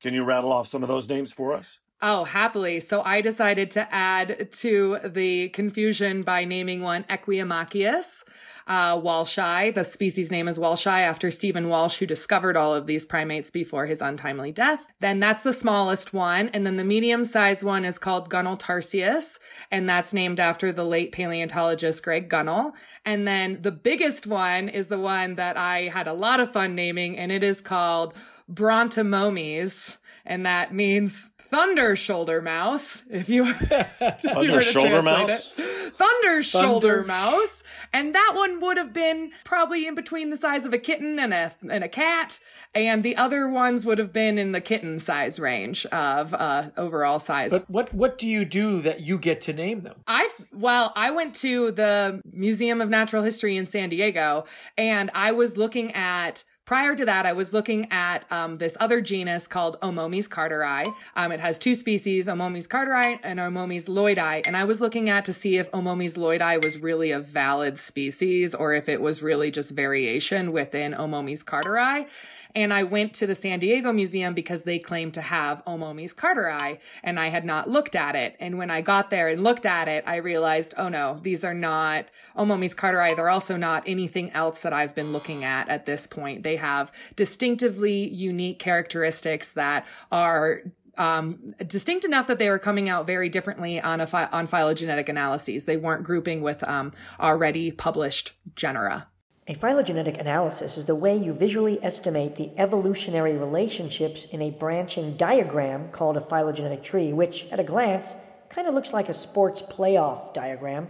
[0.00, 1.78] can you rattle off some of those names for us?
[2.02, 2.80] Oh, happily.
[2.80, 8.24] So I decided to add to the confusion by naming one Ekwiiyemakius.
[8.66, 13.04] Uh, Walshi, the species name is Walshi after Stephen Walsh, who discovered all of these
[13.04, 14.92] primates before his untimely death.
[15.00, 16.48] Then that's the smallest one.
[16.48, 19.38] And then the medium sized one is called Gunnelltarsius.
[19.70, 22.72] And that's named after the late paleontologist Greg Gunnell.
[23.04, 26.74] And then the biggest one is the one that I had a lot of fun
[26.74, 28.14] naming, and it is called
[28.50, 29.98] Brontomomys.
[30.24, 33.04] And that means thunder shoulder mouse.
[33.10, 35.54] If you, if you Thunder were to shoulder mouse?
[35.56, 35.94] it.
[35.96, 37.62] Thunder shoulder Thunder- mouse.
[37.92, 41.32] And that one would have been probably in between the size of a kitten and
[41.32, 42.40] a and a cat.
[42.74, 47.20] And the other ones would have been in the kitten size range of uh, overall
[47.20, 47.52] size.
[47.52, 49.96] But what what do you do that you get to name them?
[50.08, 54.44] I well, I went to the Museum of Natural History in San Diego,
[54.76, 56.42] and I was looking at.
[56.66, 60.86] Prior to that, I was looking at um, this other genus called Omomys carteri.
[61.14, 64.46] Um, it has two species, Omomys carteri and Omomys lloydii.
[64.46, 68.54] And I was looking at to see if Omomys lloydii was really a valid species
[68.54, 72.06] or if it was really just variation within Omomys carteri.
[72.54, 76.78] And I went to the San Diego Museum because they claim to have Omomys carteri,
[77.02, 78.36] and I had not looked at it.
[78.38, 81.54] And when I got there and looked at it, I realized, oh no, these are
[81.54, 83.14] not Omomys carteri.
[83.16, 86.44] They're also not anything else that I've been looking at at this point.
[86.44, 90.62] They have distinctively unique characteristics that are
[90.96, 95.64] um, distinct enough that they were coming out very differently on a on phylogenetic analyses.
[95.64, 99.08] They weren't grouping with um, already published genera.
[99.46, 105.18] A phylogenetic analysis is the way you visually estimate the evolutionary relationships in a branching
[105.18, 108.16] diagram called a phylogenetic tree, which, at a glance,
[108.48, 110.88] kind of looks like a sports playoff diagram,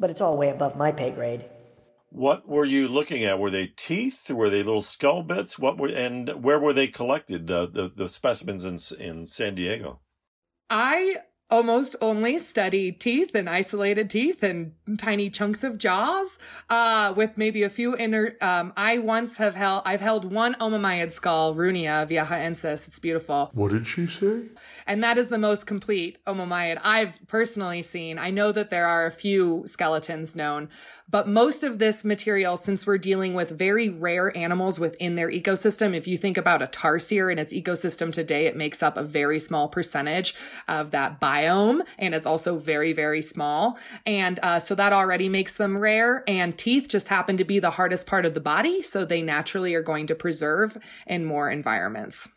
[0.00, 1.44] but it's all way above my pay grade.
[2.08, 3.38] What were you looking at?
[3.38, 4.30] Were they teeth?
[4.32, 5.56] Were they little skull bits?
[5.56, 7.46] What were and where were they collected?
[7.46, 10.00] The the, the specimens in in San Diego.
[10.70, 11.18] I
[11.50, 17.62] almost only study teeth and isolated teeth and tiny chunks of jaws uh, with maybe
[17.62, 22.88] a few inner um, i once have held i've held one omomyid skull Rooneyia viejaensis
[22.88, 24.42] it's beautiful What did she say?
[24.88, 28.18] and that is the most complete omomyid I've personally seen.
[28.18, 30.68] I know that there are a few skeletons known,
[31.08, 35.94] but most of this material, since we're dealing with very rare animals within their ecosystem,
[35.94, 39.40] if you think about a tarsier in its ecosystem today, it makes up a very
[39.40, 40.34] small percentage
[40.68, 43.78] of that biome, and it's also very, very small.
[44.04, 46.24] And uh, so that already makes them rare.
[46.26, 49.74] And teeth just happen to be the hardest part of the body, so they naturally
[49.74, 52.28] are going to preserve in more environments.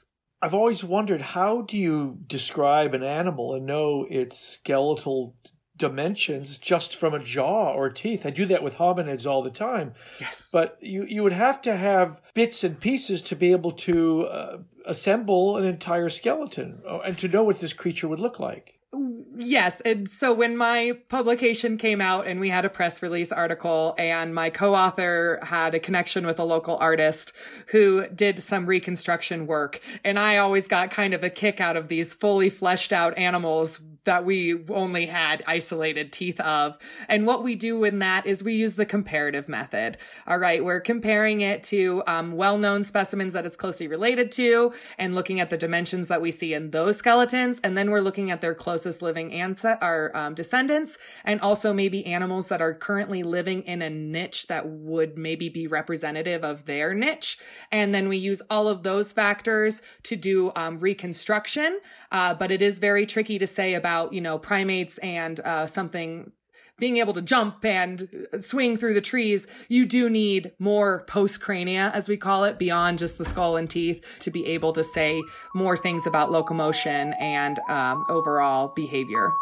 [0.42, 5.36] I've always wondered how do you describe an animal and know its skeletal
[5.76, 8.26] dimensions just from a jaw or teeth?
[8.26, 9.94] I do that with hominids all the time.
[10.20, 10.50] Yes.
[10.52, 14.58] But you, you would have to have bits and pieces to be able to uh,
[14.86, 18.79] assemble an entire skeleton uh, and to know what this creature would look like.
[18.92, 19.82] Yes.
[19.82, 24.34] And so when my publication came out and we had a press release article and
[24.34, 27.32] my co-author had a connection with a local artist
[27.68, 29.80] who did some reconstruction work.
[30.04, 33.80] And I always got kind of a kick out of these fully fleshed out animals
[34.06, 36.78] that we only had isolated teeth of.
[37.08, 39.98] And what we do in that is we use the comparative method.
[40.26, 40.64] All right.
[40.64, 45.50] We're comparing it to um, well-known specimens that it's closely related to and looking at
[45.50, 47.60] the dimensions that we see in those skeletons.
[47.64, 52.06] And then we're looking at their closest living ancestors, our um, descendants, and also maybe
[52.06, 56.94] animals that are currently living in a niche that would maybe be representative of their
[56.94, 57.38] niche.
[57.72, 61.80] And then we use all of those factors to do um, reconstruction.
[62.12, 66.32] Uh, but it is very tricky to say about, you know, primates and uh, something
[66.80, 68.08] being able to jump and
[68.40, 73.18] swing through the trees, you do need more postcrania, as we call it, beyond just
[73.18, 75.22] the skull and teeth to be able to say
[75.54, 79.38] more things about locomotion and um, overall behavior.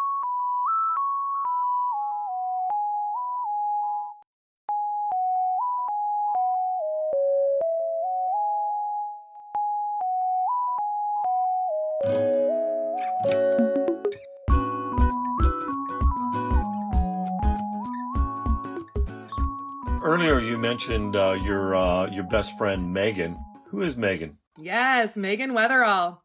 [20.17, 23.37] Earlier, you mentioned uh, your uh, your best friend Megan.
[23.67, 24.39] Who is Megan?
[24.57, 26.21] Yes, Megan Weatherall.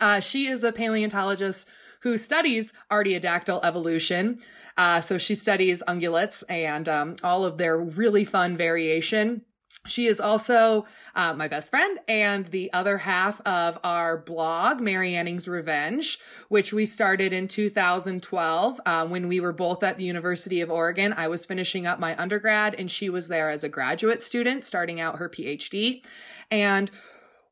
[0.00, 1.68] Uh, she is a paleontologist
[2.00, 4.40] who studies artiodactyl evolution.
[4.76, 9.42] Uh, so she studies ungulates and um, all of their really fun variation.
[9.86, 15.14] She is also uh, my best friend and the other half of our blog, Mary
[15.14, 16.18] Anning's Revenge,
[16.48, 21.12] which we started in 2012 uh, when we were both at the University of Oregon.
[21.12, 25.00] I was finishing up my undergrad and she was there as a graduate student starting
[25.00, 26.04] out her PhD.
[26.50, 26.90] And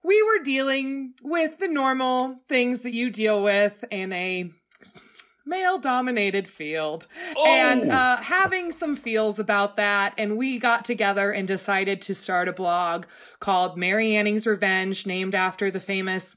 [0.02, 4.50] we were dealing with the normal things that you deal with in a
[5.46, 7.06] male dominated field
[7.46, 10.14] and uh, having some feels about that.
[10.16, 13.06] And we got together and decided to start a blog
[13.40, 16.36] called Mary Anning's Revenge, named after the famous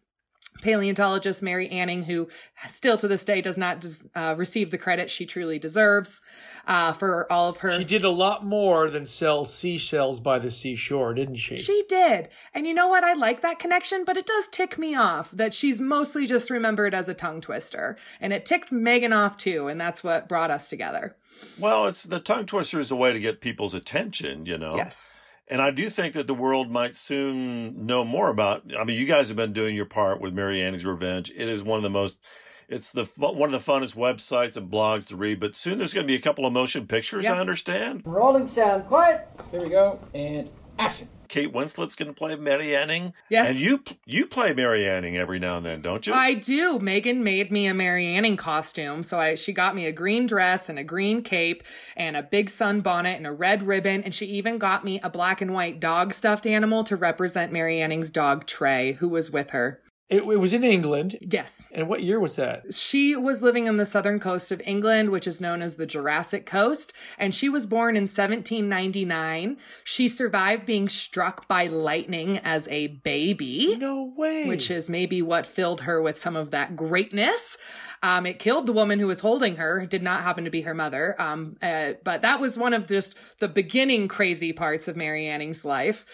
[0.61, 2.27] paleontologist Mary Anning, who
[2.67, 6.21] still to this day does not uh, receive the credit she truly deserves
[6.67, 7.77] uh, for all of her.
[7.77, 11.57] She did a lot more than sell seashells by the seashore, didn't she?
[11.57, 12.29] She did.
[12.53, 13.03] And you know what?
[13.03, 16.93] I like that connection, but it does tick me off that she's mostly just remembered
[16.93, 17.97] as a tongue twister.
[18.19, 21.15] And it ticked Megan off too, and that's what brought us together.
[21.59, 24.75] Well, it's the tongue twister is a way to get people's attention, you know.
[24.75, 25.19] Yes.
[25.49, 28.63] And I do think that the world might soon know more about.
[28.77, 31.31] I mean, you guys have been doing your part with Mary Anning's Revenge.
[31.31, 32.19] It is one of the most.
[32.67, 35.39] It's the one of the funnest websites and blogs to read.
[35.39, 37.25] But soon there's going to be a couple of motion pictures.
[37.25, 38.03] I understand.
[38.05, 39.27] Rolling sound, quiet.
[39.51, 41.07] Here we go, and action.
[41.27, 43.13] Kate Winslet's going to play Mary Anning.
[43.29, 43.49] Yes.
[43.49, 46.13] And you you play Mary Anning every now and then, don't you?
[46.13, 46.79] I do.
[46.79, 49.03] Megan made me a Mary Anning costume.
[49.03, 51.63] So I, she got me a green dress and a green cape
[51.95, 54.03] and a big sun bonnet and a red ribbon.
[54.03, 57.81] And she even got me a black and white dog stuffed animal to represent Mary
[57.81, 59.81] Anning's dog Tray, who was with her.
[60.09, 61.17] It, it was in England.
[61.19, 61.67] Yes.
[61.73, 62.73] And what year was that?
[62.73, 66.45] She was living on the southern coast of England, which is known as the Jurassic
[66.45, 69.57] Coast, and she was born in 1799.
[69.83, 73.75] She survived being struck by lightning as a baby.
[73.77, 74.47] No way.
[74.47, 77.57] Which is maybe what filled her with some of that greatness.
[78.01, 79.81] Um, it killed the woman who was holding her.
[79.81, 81.19] It did not happen to be her mother.
[81.19, 85.65] Um, uh, but that was one of just the beginning crazy parts of Mary Anning's
[85.65, 86.05] life.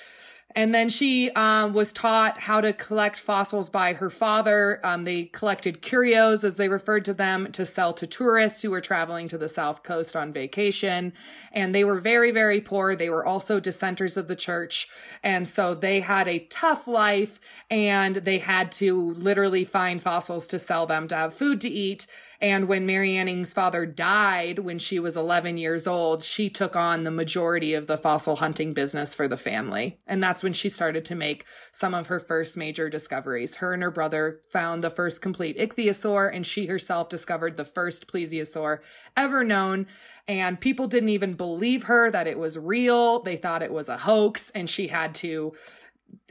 [0.56, 4.80] And then she um, was taught how to collect fossils by her father.
[4.84, 8.82] Um, they collected curios, as they referred to them, to sell to tourists who were
[8.82, 11.14] traveling to the South Coast on vacation.
[11.52, 12.96] And they were very, very poor.
[12.96, 14.88] They were also dissenters of the church.
[15.24, 17.40] And so they had a tough life
[17.72, 22.06] and they had to literally find fossils to sell them to have food to eat.
[22.44, 27.06] And when Mary Anning's father died when she was 11 years old, she took on
[27.06, 29.98] the majority of the fossil hunting business for the family.
[30.08, 33.56] And that's when she started to make some of her first major discoveries.
[33.56, 38.08] Her and her brother found the first complete ichthyosaur, and she herself discovered the first
[38.08, 38.80] plesiosaur
[39.16, 39.88] ever known.
[40.28, 43.22] And people didn't even believe her that it was real.
[43.22, 45.54] They thought it was a hoax, and she had to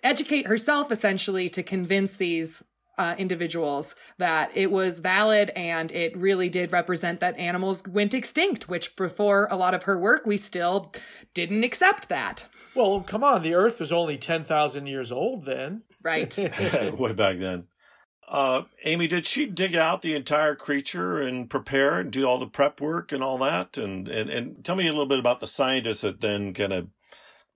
[0.03, 2.63] educate herself essentially to convince these
[2.99, 8.69] uh, individuals that it was valid and it really did represent that animals went extinct,
[8.69, 10.93] which before a lot of her work, we still
[11.35, 12.47] didn't accept that.
[12.75, 15.83] Well, come on, the Earth was only 10,000 years old then.
[16.03, 16.37] Right.
[16.99, 17.65] Way back then.
[18.29, 22.47] Uh, Amy, did she dig out the entire creature and prepare and do all the
[22.47, 23.77] prep work and all that?
[23.77, 26.89] And, and, and tell me a little bit about the scientists that then kind of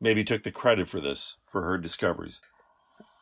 [0.00, 2.42] maybe took the credit for this, for her discoveries.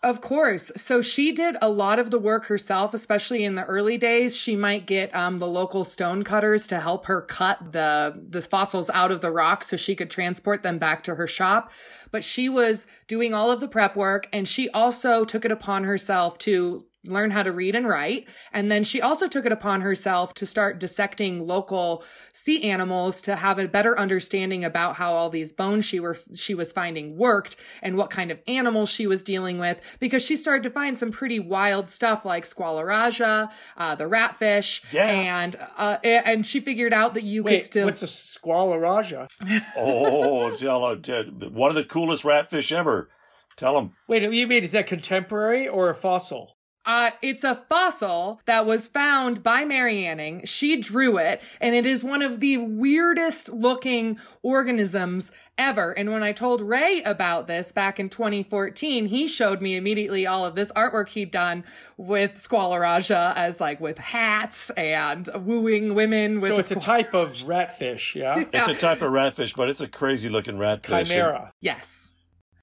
[0.04, 0.70] Of course.
[0.76, 4.36] So she did a lot of the work herself, especially in the early days.
[4.36, 8.90] She might get um, the local stone cutters to help her cut the the fossils
[8.90, 11.70] out of the rock so she could transport them back to her shop.
[12.10, 15.84] But she was doing all of the prep work, and she also took it upon
[15.84, 18.28] herself to learn how to read and write.
[18.52, 23.36] And then she also took it upon herself to start dissecting local sea animals to
[23.36, 27.56] have a better understanding about how all these bones she were she was finding worked
[27.82, 31.10] and what kind of animals she was dealing with because she started to find some
[31.10, 35.06] pretty wild stuff like squaloraja, uh, the ratfish, Yeah.
[35.06, 39.28] and uh, and she figured out that you Wait, could still what's a squaloraja?
[39.76, 43.08] Oh, tell her, tell- one of the coolest ratfish ever.
[43.56, 43.92] Tell them.
[44.08, 46.56] Wait, you mean is that contemporary or a fossil?
[46.86, 50.44] Uh, it's a fossil that was found by Mary Anning.
[50.44, 55.92] She drew it, and it is one of the weirdest looking organisms ever.
[55.92, 60.44] And when I told Ray about this back in 2014, he showed me immediately all
[60.44, 61.64] of this artwork he'd done
[61.96, 67.32] with Squaloraja as like with hats and wooing women with So it's a type of
[67.44, 68.44] ratfish, yeah?
[68.52, 71.06] It's a type of ratfish, but it's a crazy looking ratfish.
[71.06, 71.52] Chimera.
[71.60, 72.12] Yes.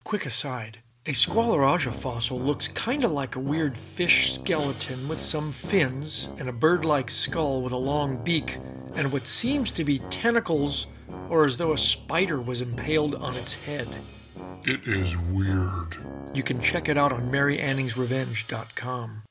[0.04, 0.80] Quick aside.
[1.08, 6.54] A Squaloraja fossil looks kinda like a weird fish skeleton with some fins and a
[6.54, 8.60] bird like skull with a long beak
[8.96, 10.86] and what seems to be tentacles
[11.28, 13.88] or as though a spider was impaled on its head.
[14.64, 15.98] It is weird.
[16.36, 19.24] You can check it out on MaryAnningsRevenge.com.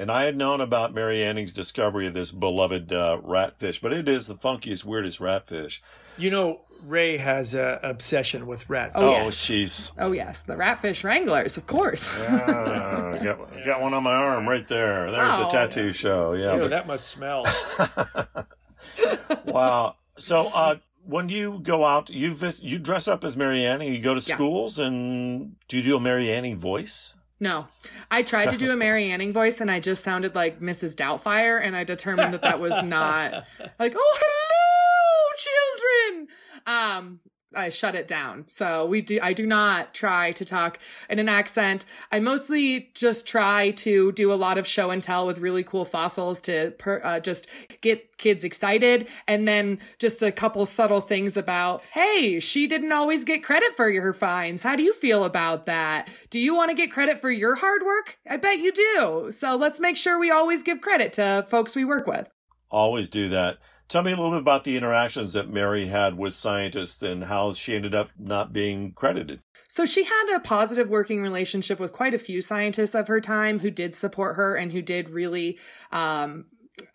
[0.00, 4.08] And I had known about Mary Anning's discovery of this beloved uh, ratfish, but it
[4.08, 5.80] is the funkiest, weirdest ratfish.
[6.16, 8.92] You know, Ray has an obsession with ratfish.
[8.94, 9.34] Oh, Oh, yes.
[9.46, 9.92] jeez.
[9.98, 10.42] Oh, yes.
[10.42, 12.08] The ratfish wranglers, of course.
[12.18, 15.10] Ah, got, got one on my arm right there.
[15.10, 15.50] There's the Oh.
[15.50, 16.32] tattoo show.
[16.32, 16.54] Yeah.
[16.54, 17.44] Ew, but- that must smell.
[19.44, 19.96] wow.
[20.18, 23.92] So, uh, when you go out, you vis- you dress up as Mary Anning.
[23.92, 24.34] You go to Yeah.
[24.34, 27.14] schools, and do you do a Mary Anning voice?
[27.42, 27.68] No,
[28.10, 30.94] I tried to do a Mary Anning voice and I just sounded like Mrs.
[30.94, 33.32] Doubtfire, and I determined that that was not
[33.78, 36.28] like, oh, hello, children.
[36.66, 37.20] Um,
[37.54, 38.44] I shut it down.
[38.46, 40.78] So we do, I do not try to talk
[41.08, 41.84] in an accent.
[42.12, 45.84] I mostly just try to do a lot of show and tell with really cool
[45.84, 47.48] fossils to per, uh, just
[47.80, 49.08] get kids excited.
[49.26, 53.90] And then just a couple subtle things about, hey, she didn't always get credit for
[53.90, 54.62] her finds.
[54.62, 56.08] How do you feel about that?
[56.30, 58.18] Do you want to get credit for your hard work?
[58.28, 59.30] I bet you do.
[59.32, 62.28] So let's make sure we always give credit to folks we work with.
[62.70, 63.58] Always do that.
[63.90, 67.54] Tell me a little bit about the interactions that Mary had with scientists and how
[67.54, 69.40] she ended up not being credited.
[69.66, 73.58] So she had a positive working relationship with quite a few scientists of her time
[73.58, 75.58] who did support her and who did really
[75.90, 76.44] um,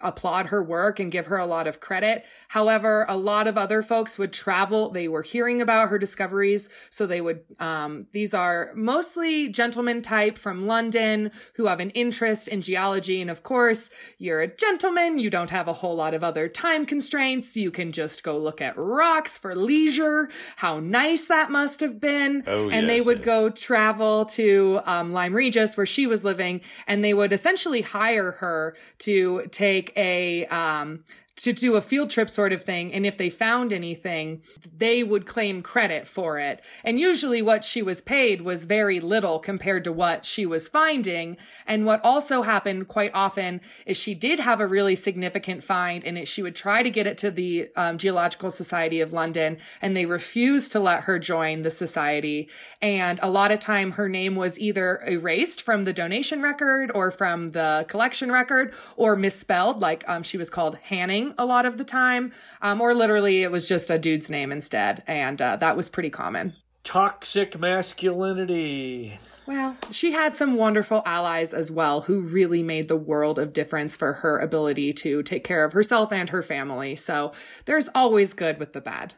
[0.02, 2.26] applaud her work and give her a lot of credit.
[2.50, 4.90] However, a lot of other folks would travel.
[4.90, 6.70] They were hearing about her discoveries.
[6.90, 12.48] So they would, um, these are mostly gentlemen type from London who have an interest
[12.48, 13.22] in geology.
[13.22, 15.20] And of course, you're a gentleman.
[15.20, 17.58] You don't have a whole lot of other time constraints.
[17.58, 20.30] You can just go look at rocks for leisure.
[20.58, 22.44] How nice that must have been.
[22.48, 23.26] Oh, and they would yes.
[23.26, 28.32] go travel to um, Lyme Regis, where she was living, and they would essentially hire
[28.34, 31.04] her to take a um,
[31.38, 32.94] to do a field trip sort of thing.
[32.94, 34.42] And if they found anything,
[34.76, 36.64] they would claim credit for it.
[36.84, 41.36] And usually what she was paid was very little compared to what she was finding.
[41.68, 46.18] And what also happened quite often is she did have a really significant find and
[46.18, 49.96] it, she would try to get it to the um, Geological Society of London and
[49.96, 52.50] they refused to let her join the society.
[52.82, 57.12] And a lot of time her name was either erased from the donation record or
[57.12, 61.78] from the collection record or misspelled, like um, she was called Hanning a lot of
[61.78, 65.02] the time, um, or literally it was just a dude's name instead.
[65.08, 66.54] And uh, that was pretty common.
[66.86, 69.18] toxic masculinity.
[69.48, 73.98] Well, she had some wonderful allies as well who really made the world of difference
[73.98, 76.96] for her ability to take care of herself and her family.
[76.96, 77.34] So
[77.66, 79.14] there's always good with the bad.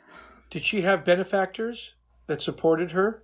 [0.49, 1.93] Did she have benefactors
[2.27, 3.23] that supported her?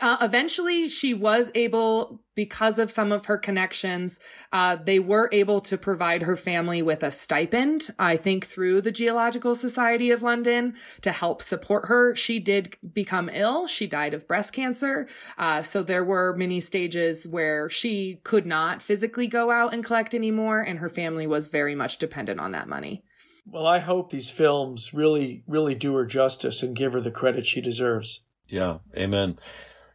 [0.00, 4.18] Uh, eventually, she was able, because of some of her connections,
[4.50, 8.90] uh, they were able to provide her family with a stipend, I think through the
[8.90, 12.16] Geological Society of London to help support her.
[12.16, 13.66] She did become ill.
[13.66, 15.06] She died of breast cancer.
[15.36, 20.14] Uh, so there were many stages where she could not physically go out and collect
[20.14, 23.04] anymore, and her family was very much dependent on that money.
[23.44, 27.44] Well, I hope these films really, really do her justice and give her the credit
[27.44, 28.22] she deserves.
[28.48, 29.36] Yeah, amen.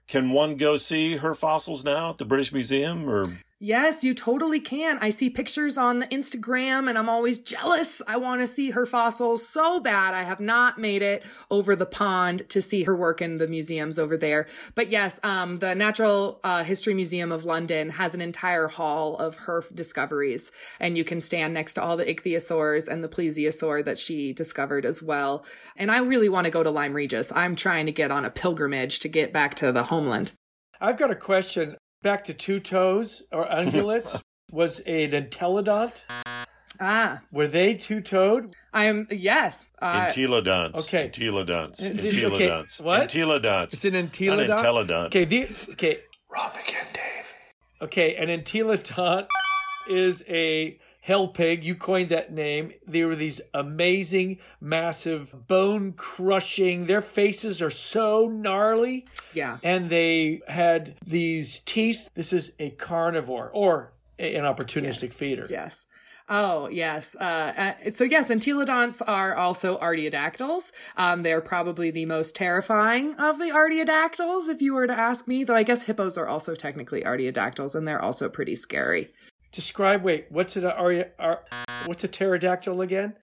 [0.08, 4.60] Can one go see her fossils now at the British Museum or Yes, you totally
[4.60, 4.97] can.
[4.99, 8.01] I see pictures on the Instagram and I'm always jealous.
[8.06, 10.14] I want to see her fossils so bad.
[10.14, 13.97] I have not made it over the pond to see her work in the museums
[13.97, 14.47] over there.
[14.76, 19.38] But yes, um, the Natural uh, History Museum of London has an entire hall of
[19.38, 20.51] her discoveries
[20.82, 24.86] and you can stand next to all the ichthyosaurs and the plesiosaur that she discovered
[24.86, 25.45] as well.
[25.78, 27.32] And I really want to go to Lyme Regis.
[27.34, 30.34] I'm trying to get on a pilgrimage to get back to the homeland.
[30.82, 34.22] I've got a question back to two toes or ungulates.
[34.51, 35.91] was an entelodont?
[36.80, 38.53] Ah, Were they two toed?
[38.72, 39.70] I'm yes.
[39.82, 40.88] Uh, entelodonts?
[40.88, 41.10] okay.
[41.10, 41.78] Entelodonts.
[41.78, 42.82] This- okay, Entelodonts.
[42.82, 43.10] what?
[43.10, 43.74] Entelodonts.
[43.74, 44.58] It's an Not entelodont.
[44.58, 45.06] entelodont.
[45.08, 45.97] Okay, the okay.
[46.30, 47.28] Wrong again, Dave.
[47.82, 49.26] Okay, an entelodont
[49.89, 51.64] is a hell pig.
[51.64, 52.74] You coined that name.
[52.88, 56.88] They were these amazing, massive, bone crushing.
[56.88, 59.06] Their faces are so gnarly.
[59.32, 59.60] Yeah.
[59.64, 62.10] And they had these teeth.
[62.16, 65.18] This is a carnivore or an opportunistic Yes.
[65.18, 65.47] feeder.
[65.47, 65.86] Yes.
[66.28, 67.16] Oh, yes.
[67.22, 70.72] Uh, uh, so yes, entelodonts are also artiodactyls.
[70.97, 75.43] Um, they're probably the most terrifying of the artiodactyls, if you were to ask me.
[75.43, 79.14] Though I guess hippos are also technically artiodactyls, and they're also pretty scary.
[79.56, 80.03] Describe.
[80.03, 80.66] Wait, what's it?
[80.66, 81.43] Are, are,
[81.86, 83.16] what's a pterodactyl again?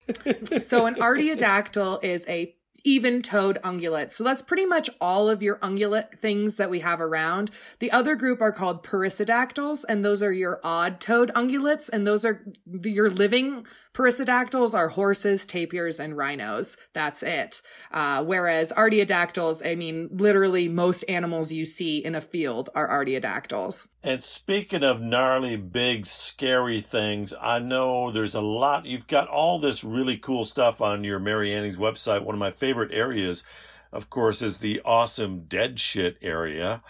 [0.58, 2.54] So an artiodactyl is a
[2.84, 4.12] even-toed ungulates.
[4.12, 7.50] So that's pretty much all of your ungulate things that we have around.
[7.78, 12.44] The other group are called perissodactyls, and those are your odd-toed ungulates, and those are
[12.82, 16.76] your living perissodactyls are horses, tapirs, and rhinos.
[16.94, 17.60] That's it.
[17.90, 23.88] Uh, whereas artiodactyls, I mean, literally most animals you see in a field are artiodactyls.
[24.02, 28.86] And speaking of gnarly, big, scary things, I know there's a lot.
[28.86, 32.24] You've got all this really cool stuff on your Mary Anning's website.
[32.24, 33.44] One of my favorite areas,
[33.92, 36.82] of course, is the awesome dead shit area.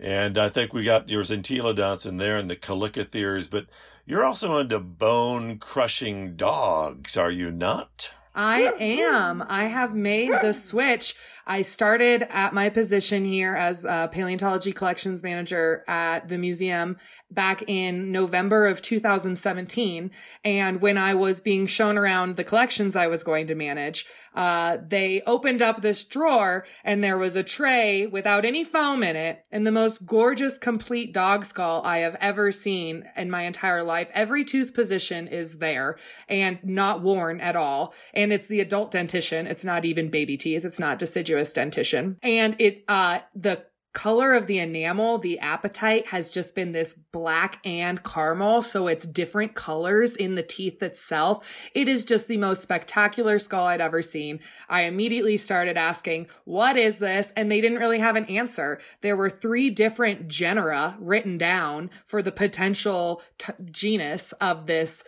[0.00, 3.66] And I think we got yours entelodonts in there and the chalicotheres, but
[4.06, 8.14] you're also into bone crushing dogs, are you not?
[8.34, 9.44] I am.
[9.48, 11.16] I have made the switch.
[11.44, 16.98] I started at my position here as a paleontology collections manager at the museum
[17.30, 20.10] back in November of 2017.
[20.44, 24.78] And when I was being shown around the collections I was going to manage, uh,
[24.86, 29.44] they opened up this drawer and there was a tray without any foam in it
[29.50, 34.08] and the most gorgeous complete dog skull I have ever seen in my entire life.
[34.14, 35.98] Every tooth position is there
[36.28, 37.94] and not worn at all.
[38.14, 39.46] And it's the adult dentition.
[39.46, 40.64] It's not even baby teeth.
[40.64, 42.18] It's not deciduous dentition.
[42.22, 43.64] And it, uh, the
[43.98, 48.62] color of the enamel, the apatite has just been this black and caramel.
[48.62, 51.44] So it's different colors in the teeth itself.
[51.74, 54.38] It is just the most spectacular skull I'd ever seen.
[54.68, 57.32] I immediately started asking, what is this?
[57.34, 58.78] And they didn't really have an answer.
[59.00, 65.02] There were three different genera written down for the potential t- genus of this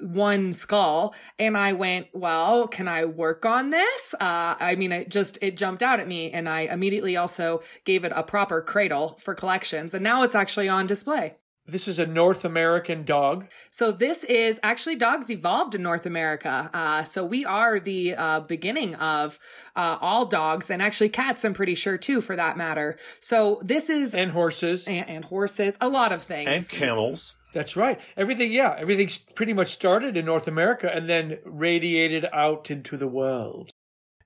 [0.00, 1.16] one skull.
[1.36, 4.14] And I went, well, can I work on this?
[4.20, 8.04] Uh, I mean, it just, it jumped out at me and I immediately also gave
[8.04, 9.94] it a proper cradle for collections.
[9.94, 11.36] And now it's actually on display.
[11.66, 13.46] This is a North American dog.
[13.70, 16.68] So this is actually dogs evolved in North America.
[16.74, 19.38] Uh, so we are the uh, beginning of
[19.74, 21.46] uh, all dogs and actually cats.
[21.46, 22.98] I'm pretty sure too, for that matter.
[23.20, 27.36] So this is and horses and, and horses, a lot of things and camels.
[27.54, 27.98] That's right.
[28.18, 33.08] Everything, yeah, everything's pretty much started in North America and then radiated out into the
[33.08, 33.72] world.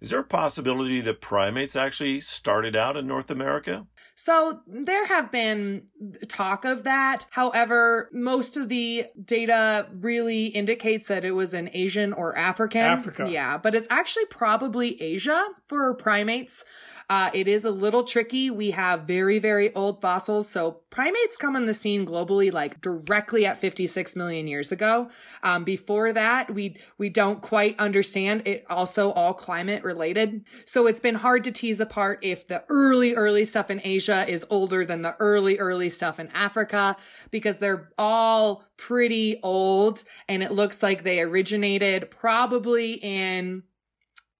[0.01, 3.87] Is there a possibility that primates actually started out in North America?
[4.15, 5.87] So there have been
[6.27, 7.27] talk of that.
[7.31, 12.81] However, most of the data really indicates that it was an Asian or African.
[12.81, 13.29] Africa.
[13.31, 16.65] Yeah, but it's actually probably Asia for primates.
[17.11, 18.51] Uh, it is a little tricky.
[18.51, 20.49] We have very, very old fossils.
[20.49, 25.11] So primates come on the scene globally like directly at 56 million years ago.
[25.43, 28.47] Um, before that, we, we don't quite understand.
[28.47, 30.45] It also all climate related.
[30.65, 34.47] So it's been hard to tease apart if the early, early stuff in Asia is
[34.49, 36.97] older than the early, early stuff in Africa
[37.33, 43.65] because they're all pretty old and it looks like they originated probably in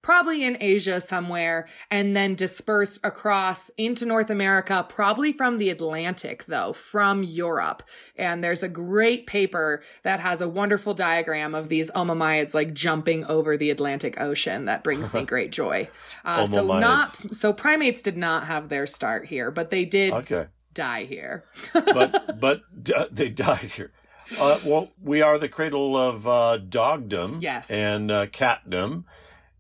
[0.03, 6.45] probably in Asia somewhere, and then dispersed across into North America, probably from the Atlantic,
[6.47, 7.83] though, from Europe.
[8.17, 13.25] And there's a great paper that has a wonderful diagram of these omomyids like jumping
[13.27, 15.89] over the Atlantic Ocean that brings me great joy.
[16.25, 20.47] Uh, so not so primates did not have their start here, but they did Okay.
[20.75, 21.45] die here.
[21.75, 23.93] but but d- they died here.
[24.41, 27.69] Uh, well, we are the cradle of uh, dogdom, Yes.
[27.69, 29.05] and uh, catdom,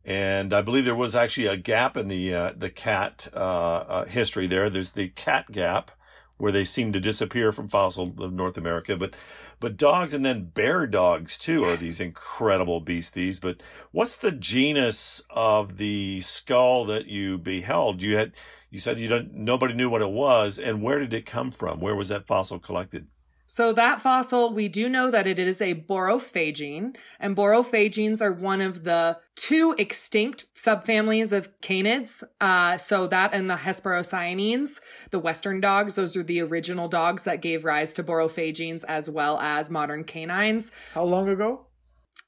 [0.04, 4.04] and I believe there was actually a gap in the uh, the cat uh, uh,
[4.06, 4.46] history.
[4.46, 5.90] There, there's the cat gap
[6.38, 9.14] where they seem to disappear from fossil of North America, but
[9.60, 13.38] but dogs and then bear dogs too are these incredible beasties.
[13.38, 18.00] But what's the genus of the skull that you beheld?
[18.00, 18.34] You had
[18.70, 21.78] you said you don't nobody knew what it was, and where did it come from?
[21.78, 23.06] Where was that fossil collected?
[23.52, 28.60] So that fossil, we do know that it is a borophagine, and borophagines are one
[28.60, 32.22] of the two extinct subfamilies of canids.
[32.40, 34.78] Uh, so that and the Hesperocyonines,
[35.10, 39.36] the western dogs, those are the original dogs that gave rise to borophagines as well
[39.40, 40.70] as modern canines.
[40.94, 41.66] How long ago?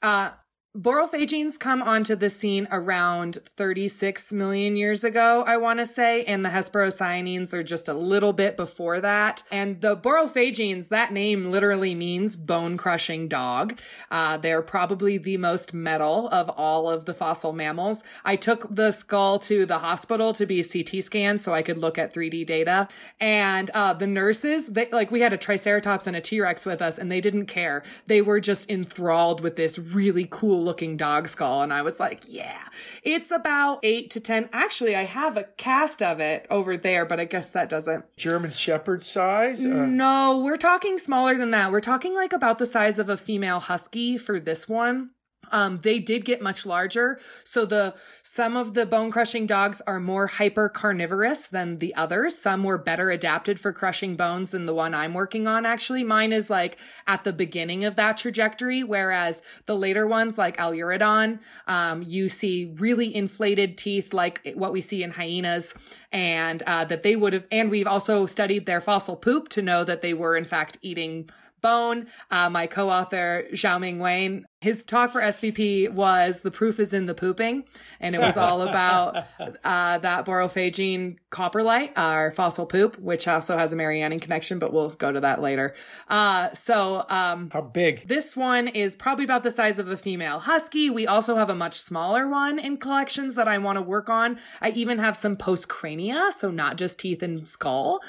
[0.03, 0.31] Uh,
[0.75, 6.43] Borophagines come onto the scene around 36 million years ago, I want to say, and
[6.43, 9.43] the Hesperocyonines are just a little bit before that.
[9.53, 13.79] And the Borophagines, that name literally means bone crushing dog.
[14.11, 18.03] Uh, they're probably the most metal of all of the fossil mammals.
[18.25, 21.99] I took the skull to the hospital to be CT scanned so I could look
[21.99, 22.89] at 3D data.
[23.21, 26.81] And uh, the nurses, they like we had a Triceratops and a T Rex with
[26.81, 27.83] us, and they didn't care.
[28.07, 31.63] They were just enthralled with this really cool looking dog skull.
[31.63, 32.59] And I was like, yeah,
[33.03, 34.49] it's about eight to 10.
[34.53, 38.05] Actually, I have a cast of it over there, but I guess that doesn't.
[38.17, 39.65] German Shepherd size?
[39.65, 41.71] Uh, No, we're talking smaller than that.
[41.73, 45.11] We're talking like about the size of a female husky for this one.
[45.53, 47.21] Um, they did get much larger.
[47.45, 52.37] So the some of the bone crushing dogs are more hyper carnivorous than the others.
[52.37, 55.67] Some were better adapted for crushing bones than the one I'm working on.
[55.67, 60.57] Actually, mine is like at the beginning of that trajectory, whereas the later ones like
[60.57, 65.75] Aelurodon, um, you see really inflated teeth like what we see in hyenas,
[66.11, 67.45] and uh, that they would have.
[67.53, 71.29] And we've also studied their fossil poop to know that they were in fact eating
[71.63, 72.07] bone.
[72.31, 77.15] Uh, my co-author Xiaoming Wang, his talk for SVP was "The proof is in the
[77.15, 77.65] pooping,"
[78.01, 79.17] and it was all about
[79.65, 84.73] uh, that borophagine coprolite, our fossil poop, which also has a Mary Anning connection, but
[84.73, 85.75] we'll go to that later.
[86.09, 88.07] Uh, so um, How big?
[88.07, 90.91] this one is probably about the size of a female husky.
[90.91, 94.39] We also have a much smaller one in collections that I want to work on.
[94.61, 98.01] I even have some postcrania, so not just teeth and skull.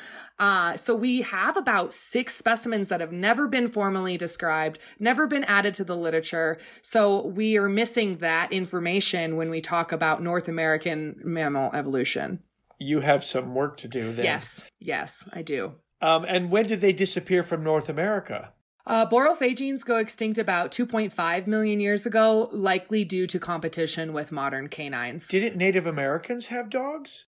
[0.43, 5.45] Uh, so we have about six specimens that have never been formally described, never been
[5.45, 6.57] added to the literature.
[6.81, 12.39] So we are missing that information when we talk about North American mammal evolution.
[12.77, 14.25] You have some work to do then.
[14.25, 15.75] Yes, yes, I do.
[16.01, 18.51] Um, and when did they disappear from North America?
[18.85, 24.67] Uh, borophagines go extinct about 2.5 million years ago, likely due to competition with modern
[24.67, 25.25] canines.
[25.29, 27.27] Didn't Native Americans have dogs?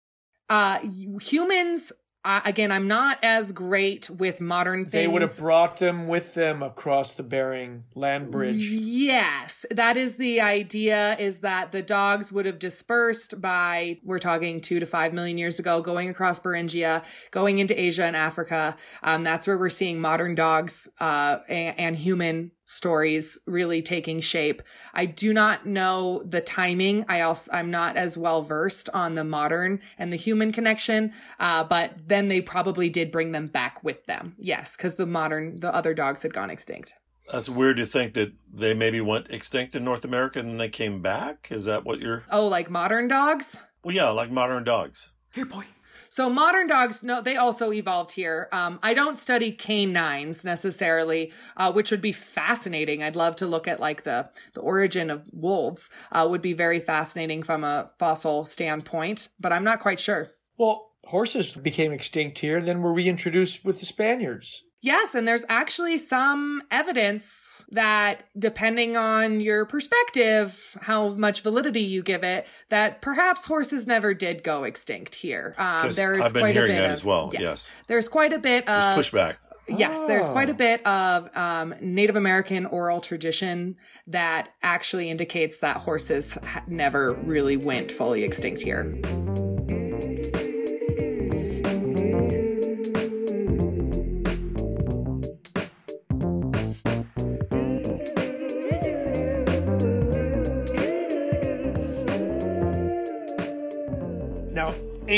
[0.48, 0.78] Uh,
[1.20, 1.92] humans,
[2.24, 4.92] uh, again, I'm not as great with modern things.
[4.92, 8.56] They would have brought them with them across the Bering Land Bridge.
[8.56, 14.60] Yes, that is the idea is that the dogs would have dispersed by, we're talking
[14.60, 17.02] two to five million years ago, going across Beringia,
[17.32, 18.76] going into Asia and Africa.
[19.02, 24.62] Um, that's where we're seeing modern dogs uh, and, and human stories really taking shape.
[24.94, 27.04] I do not know the timing.
[27.08, 31.64] I also, I'm not as well versed on the modern and the human connection, uh,
[31.64, 34.34] but then they probably did bring them back with them.
[34.38, 36.94] Yes, because the modern, the other dogs had gone extinct.
[37.30, 40.68] That's weird to think that they maybe went extinct in North America and then they
[40.68, 41.48] came back.
[41.50, 42.24] Is that what you're?
[42.30, 43.56] Oh, like modern dogs?
[43.84, 45.12] Well, yeah, like modern dogs.
[45.32, 45.64] Here, boy.
[46.12, 48.50] So modern dogs, no, they also evolved here.
[48.52, 53.02] Um, I don't study canines necessarily, uh, which would be fascinating.
[53.02, 55.88] I'd love to look at like the the origin of wolves.
[56.12, 60.32] Uh, would be very fascinating from a fossil standpoint, but I'm not quite sure.
[60.58, 64.64] Well, horses became extinct here, then were reintroduced with the Spaniards.
[64.84, 72.02] Yes, and there's actually some evidence that, depending on your perspective, how much validity you
[72.02, 75.54] give it, that perhaps horses never did go extinct here.
[75.56, 77.72] Um, there is I've been quite hearing a bit that of, as well, yes.
[77.86, 79.36] there's quite a bit There's of pushback.
[79.68, 80.56] Yes, there's quite a Oh.
[80.56, 83.76] bit of um, Native American oral tradition
[84.08, 88.98] that actually indicates that horses never really went fully extinct here.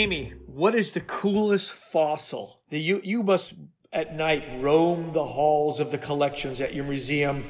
[0.05, 3.55] Amy, what is the coolest fossil you you must
[3.90, 7.42] at night roam the halls of the collections at your museum,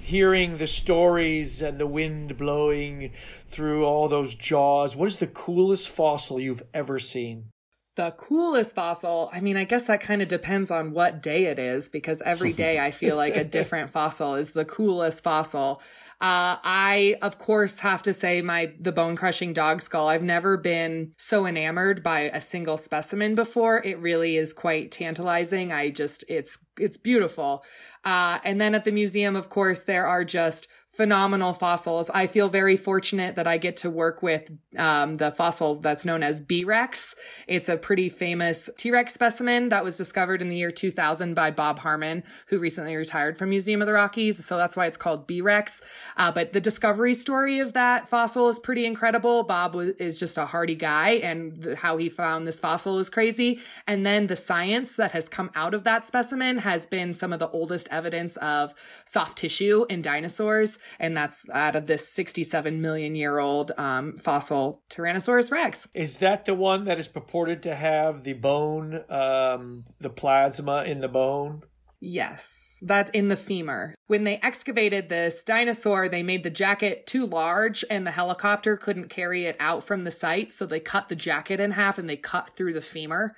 [0.00, 3.12] hearing the stories and the wind blowing
[3.48, 4.94] through all those jaws?
[4.94, 7.50] What is the coolest fossil you've ever seen?
[7.96, 11.58] The coolest fossil, I mean, I guess that kind of depends on what day it
[11.58, 15.82] is because every day I feel like a different fossil is the coolest fossil.
[16.20, 20.08] Uh, I, of course, have to say my, the bone crushing dog skull.
[20.08, 23.80] I've never been so enamored by a single specimen before.
[23.84, 25.72] It really is quite tantalizing.
[25.72, 27.64] I just, it's, it's beautiful.
[28.04, 30.66] Uh, and then at the museum, of course, there are just
[30.98, 32.10] phenomenal fossils.
[32.10, 36.24] I feel very fortunate that I get to work with um, the fossil that's known
[36.24, 37.14] as B Rex.
[37.46, 41.52] It's a pretty famous T Rex specimen that was discovered in the year 2000 by
[41.52, 44.44] Bob Harmon, who recently retired from Museum of the Rockies.
[44.44, 45.80] So that's why it's called B Rex.
[46.16, 49.44] Uh, but the discovery story of that fossil is pretty incredible.
[49.44, 53.60] Bob is just a hardy guy, and how he found this fossil is crazy.
[53.86, 57.38] And then the science that has come out of that specimen has been some of
[57.38, 58.74] the oldest evidence of
[59.04, 64.82] soft tissue in dinosaurs and that's out of this 67 million year old um, fossil
[64.90, 65.88] Tyrannosaurus rex.
[65.94, 71.00] Is that the one that is purported to have the bone, um, the plasma in
[71.00, 71.62] the bone?
[72.00, 73.96] Yes, that's in the femur.
[74.06, 79.08] When they excavated this dinosaur, they made the jacket too large and the helicopter couldn't
[79.08, 80.52] carry it out from the site.
[80.52, 83.34] So they cut the jacket in half and they cut through the femur.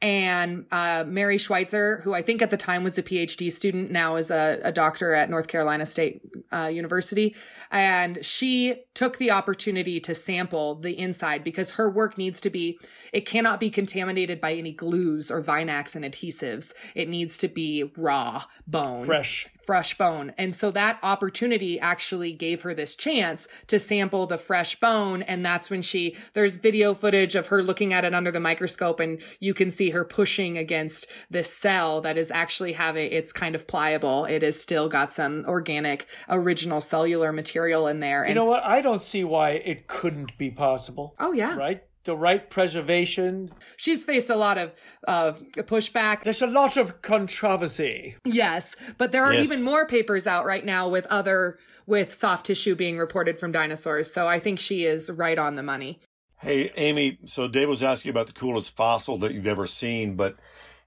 [0.00, 4.16] And uh, Mary Schweitzer, who I think at the time was a PhD student, now
[4.16, 6.20] is a, a doctor at North Carolina State
[6.52, 7.34] uh, University.
[7.70, 12.78] And she took the opportunity to sample the inside because her work needs to be,
[13.12, 16.74] it cannot be contaminated by any glues or Vinac and adhesives.
[16.94, 19.06] It needs to be raw bone.
[19.06, 19.48] Fresh.
[19.64, 20.34] Fresh bone.
[20.36, 25.22] And so that opportunity actually gave her this chance to sample the fresh bone.
[25.22, 29.00] And that's when she, there's video footage of her looking at it under the microscope
[29.00, 33.54] and you can see her pushing against this cell that is actually having, it's kind
[33.54, 34.26] of pliable.
[34.26, 38.28] It has still got some organic, original cellular material in there.
[38.28, 38.64] You know what?
[38.64, 41.14] I don't see why it couldn't be possible.
[41.18, 41.56] Oh, yeah.
[41.56, 41.82] Right?
[42.04, 43.50] The right preservation.
[43.76, 44.72] she's faced a lot of
[45.08, 46.22] uh, pushback.
[46.22, 48.16] There's a lot of controversy.
[48.24, 49.50] Yes, but there are Yes.
[49.50, 54.12] even more papers out right now with other with soft tissue being reported from dinosaurs.
[54.12, 56.00] So I think she is right on the money.
[56.40, 60.36] Hey, Amy, so Dave was asking about the coolest fossil that you've ever seen, but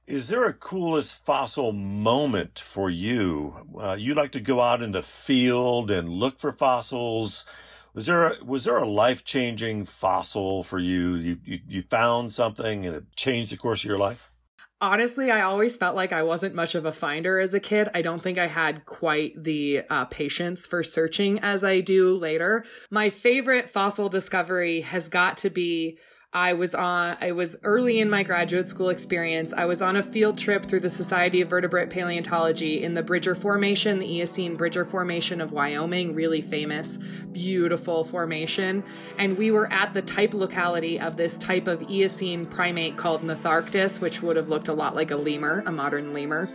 [0.05, 3.67] is there a coolest fossil moment for you?
[3.79, 7.43] Uh, you like to go out in the field and look for fossils.
[7.93, 11.15] Was there a, was there a life changing fossil for you?
[11.15, 11.59] You, you?
[11.67, 14.31] you found something and it changed the course of your life?
[14.79, 17.89] Honestly, I always felt like I wasn't much of a finder as a kid.
[17.95, 22.63] I don't think I had quite the uh, patience for searching as I do later.
[22.91, 25.97] My favorite fossil discovery has got to be
[26.33, 29.53] I was on, I was early in my graduate school experience.
[29.53, 33.33] I was on a field trip through the Society of Vertebrate Paleontology in the Bridger
[33.33, 36.99] Formation, the Eocene Bridger Formation of Wyoming, really famous,
[37.31, 38.83] beautiful formation.
[39.17, 44.01] And we were at the type locality of this type of Eocene primate called Notharctus,
[44.01, 46.49] which would have looked a lot like a lemur, a modern lemur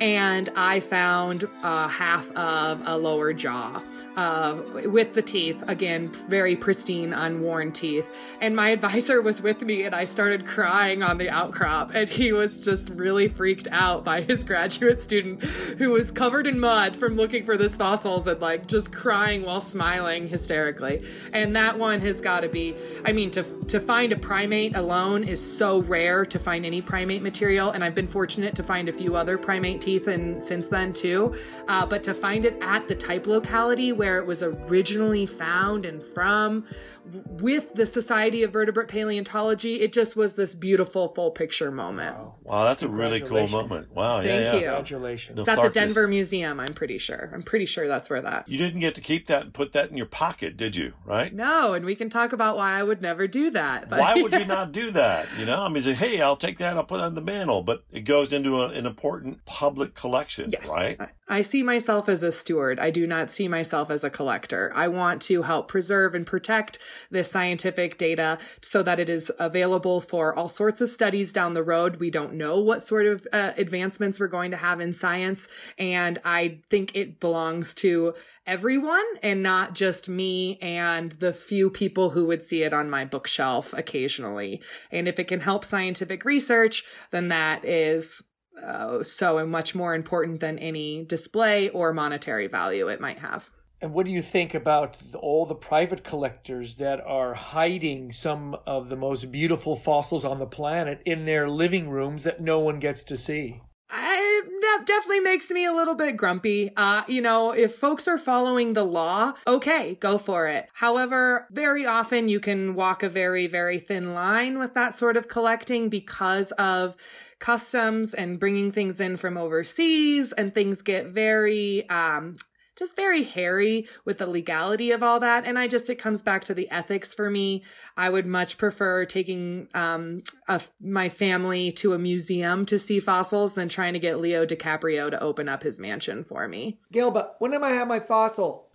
[0.00, 3.82] and I found uh, half of a lower jaw
[4.16, 8.06] uh, with the teeth, again, very pristine, unworn teeth.
[8.40, 11.94] And my advisor was with me, and I started crying on the outcrop.
[11.94, 16.58] And he was just really freaked out by his graduate student who was covered in
[16.58, 21.04] mud from looking for this fossils and like just crying while smiling hysterically.
[21.34, 22.74] And that one has got to be,
[23.04, 27.22] I mean, to, to find a primate alone is so rare to find any primate
[27.22, 27.70] material.
[27.70, 31.34] And I've been fortunate to find a few other primate teeth and since then too.
[31.68, 36.02] Uh, but to find it at the type locality where it was originally found and
[36.02, 36.64] from
[37.12, 42.16] with the Society of Vertebrate Paleontology, it just was this beautiful full picture moment.
[42.42, 43.92] Wow, that's a really cool moment.
[43.94, 44.54] Wow, yeah, Thank yeah.
[44.54, 44.60] you.
[44.66, 45.40] Congratulations.
[45.40, 47.30] It's at the Denver Museum, I'm pretty sure.
[47.32, 48.48] I'm pretty sure that's where that.
[48.48, 50.94] You didn't get to keep that and put that in your pocket, did you?
[51.04, 51.32] Right?
[51.32, 53.88] No, and we can talk about why I would never do that.
[53.88, 55.28] But Why would you not do that?
[55.38, 57.62] You know, I mean, say, hey, I'll take that, I'll put it on the mantle,
[57.62, 60.68] but it goes into a, an important public public collection, Yes.
[60.68, 61.00] right?
[61.00, 62.78] I, I see myself as a steward.
[62.80, 64.72] I do not see myself as a collector.
[64.74, 66.78] I want to help preserve and protect
[67.10, 71.62] this scientific data so that it is available for all sorts of studies down the
[71.62, 71.96] road.
[71.96, 75.48] We don't know what sort of uh, advancements we're going to have in science.
[75.78, 78.14] And I think it belongs to
[78.46, 83.04] everyone and not just me and the few people who would see it on my
[83.04, 84.60] bookshelf occasionally.
[84.90, 88.24] And if it can help scientific research, then that is
[88.62, 93.50] uh, so much more important than any display or monetary value it might have.
[93.82, 98.90] And what do you think about all the private collectors that are hiding some of
[98.90, 103.02] the most beautiful fossils on the planet in their living rooms that no one gets
[103.04, 103.62] to see?
[103.88, 106.70] I, that definitely makes me a little bit grumpy.
[106.76, 110.68] Uh, you know, if folks are following the law, okay, go for it.
[110.74, 115.26] However, very often you can walk a very, very thin line with that sort of
[115.26, 116.96] collecting because of
[117.40, 122.36] customs and bringing things in from overseas and things get very, um,
[122.80, 125.44] just very hairy with the legality of all that.
[125.44, 127.62] And I just, it comes back to the ethics for me.
[127.94, 133.52] I would much prefer taking um, a, my family to a museum to see fossils
[133.52, 136.80] than trying to get Leo DiCaprio to open up his mansion for me.
[136.90, 138.70] Gilbert, when am I have my fossil?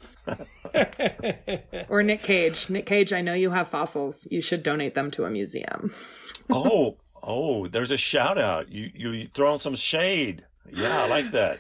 [1.89, 2.69] Or Nick Cage.
[2.69, 4.27] Nick Cage, I know you have fossils.
[4.29, 5.93] You should donate them to a museum.
[6.51, 8.69] oh, oh, there's a shout out.
[8.69, 10.45] You you throwing some shade.
[10.71, 11.59] Yeah, I like that.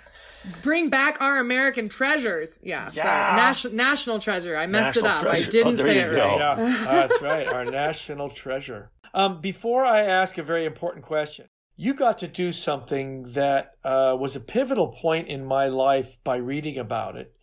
[0.61, 2.59] Bring back our American treasures.
[2.63, 3.03] Yeah, Yeah.
[3.03, 3.35] sorry.
[3.35, 4.57] National national treasure.
[4.57, 5.21] I messed National it up.
[5.23, 5.47] treasure.
[5.47, 6.27] I didn't Oh, there say you it go.
[6.27, 6.37] right.
[6.57, 7.47] Yeah, that's right.
[7.47, 8.91] Our national treasure.
[9.13, 14.15] Um, before I ask a very important question, you got to do something that uh,
[14.19, 17.33] was a pivotal point in my life by reading about it.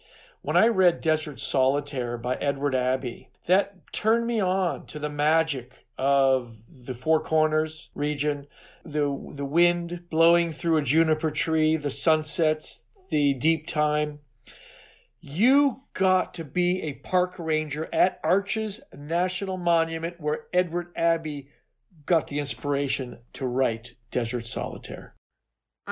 [0.42, 5.86] When I read Desert Solitaire by Edward Abbey, that turned me on to the magic
[5.98, 8.46] of the Four Corners region,
[8.84, 12.82] the the wind blowing through a juniper tree, the sunsets,
[13.12, 14.20] the deep time.
[15.20, 21.48] You got to be a park ranger at Arches National Monument where Edward Abbey
[22.06, 25.14] got the inspiration to write Desert Solitaire.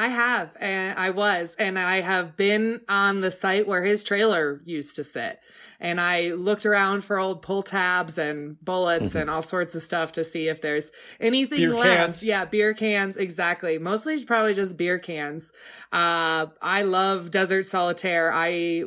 [0.00, 4.62] I have, and I was, and I have been on the site where his trailer
[4.64, 5.38] used to sit.
[5.78, 10.12] And I looked around for old pull tabs and bullets and all sorts of stuff
[10.12, 10.90] to see if there's
[11.20, 11.96] anything Beer left.
[11.96, 12.22] cans.
[12.24, 13.78] Yeah, beer cans, exactly.
[13.78, 15.52] Mostly probably just beer cans.
[15.92, 18.32] Uh, I love Desert Solitaire.
[18.32, 18.84] I,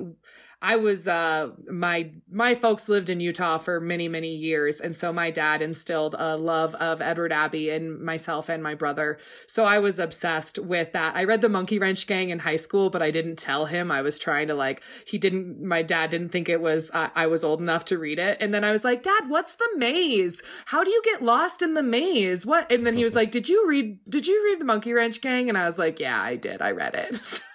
[0.64, 5.12] I was uh my my folks lived in Utah for many many years and so
[5.12, 9.20] my dad instilled a love of Edward Abbey in myself and my brother.
[9.46, 11.18] So I was obsessed with that.
[11.18, 13.92] I read The Monkey Wrench Gang in high school but I didn't tell him.
[13.92, 17.28] I was trying to like he didn't my dad didn't think it was uh, I
[17.28, 18.38] was old enough to read it.
[18.40, 20.42] And then I was like, "Dad, what's the maze?
[20.68, 22.46] How do you get lost in the maze?
[22.46, 25.20] What?" And then he was like, "Did you read did you read The Monkey Wrench
[25.20, 26.62] Gang?" And I was like, "Yeah, I did.
[26.62, 27.42] I read it."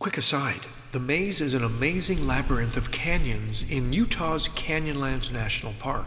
[0.00, 0.60] Quick aside
[0.92, 6.06] the maze is an amazing labyrinth of canyons in Utah's Canyonlands National Park.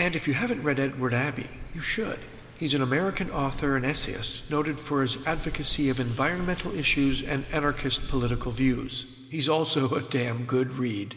[0.00, 2.18] And if you haven't read Edward Abbey, you should.
[2.58, 8.08] He's an American author and essayist noted for his advocacy of environmental issues and anarchist
[8.08, 9.06] political views.
[9.30, 11.14] He's also a damn good read.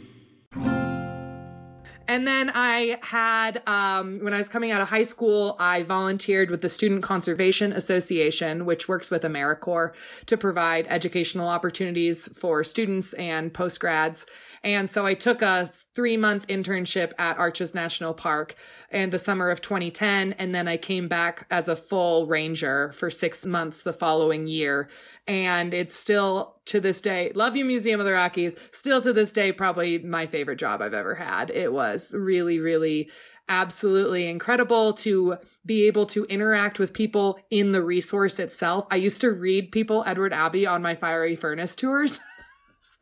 [2.07, 6.51] And then I had, um, when I was coming out of high school, I volunteered
[6.51, 9.93] with the Student Conservation Association, which works with AmeriCorps
[10.25, 14.25] to provide educational opportunities for students and postgrads.
[14.63, 18.55] And so I took a three month internship at Arches National Park
[18.91, 20.33] in the summer of 2010.
[20.33, 24.89] And then I came back as a full ranger for six months the following year.
[25.27, 29.33] And it's still to this day, love you, Museum of the Rockies, still to this
[29.33, 31.49] day, probably my favorite job I've ever had.
[31.49, 33.09] It was really, really
[33.49, 38.85] absolutely incredible to be able to interact with people in the resource itself.
[38.89, 42.19] I used to read people Edward Abbey on my fiery furnace tours.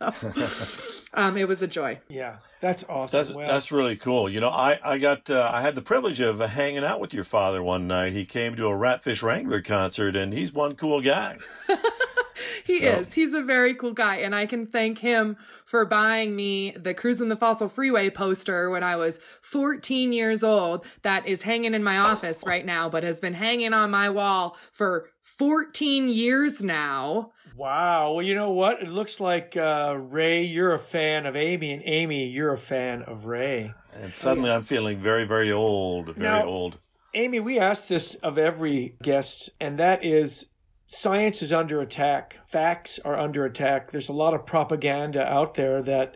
[0.09, 0.31] so
[1.13, 1.99] um, it was a joy.
[2.09, 3.17] Yeah, that's awesome.
[3.17, 4.29] That's Well, that's really cool.
[4.29, 7.13] You know, I I got uh, I had the privilege of uh, hanging out with
[7.13, 8.13] your father one night.
[8.13, 11.37] He came to a Ratfish Wrangler concert, and he's one cool guy.
[12.65, 13.13] He So- is.
[13.13, 14.17] He's a very cool guy.
[14.17, 15.35] And I can thank him
[15.65, 20.85] for buying me the Cruising the Fossil Freeway poster when I was 14 years old
[21.01, 24.57] that is hanging in my office right now, but has been hanging on my wall
[24.71, 27.31] for 14 years now.
[27.55, 28.13] Wow.
[28.13, 28.81] Well, you know what?
[28.81, 33.03] It looks like uh, Ray, you're a fan of Amy, and Amy, you're a fan
[33.03, 33.73] of Ray.
[33.93, 36.79] And suddenly, I'm feeling very very old, very Now- old.
[37.13, 40.45] Amy, we ask this of every guest, and that is
[40.87, 42.37] science is under attack.
[42.47, 43.91] Facts are under attack.
[43.91, 46.15] There's a lot of propaganda out there that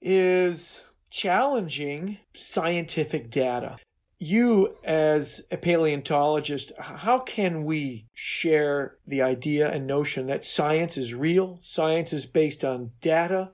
[0.00, 3.76] is challenging scientific data.
[4.18, 11.14] You as a paleontologist, how can we share the idea and notion that science is
[11.14, 13.50] real, science is based on data,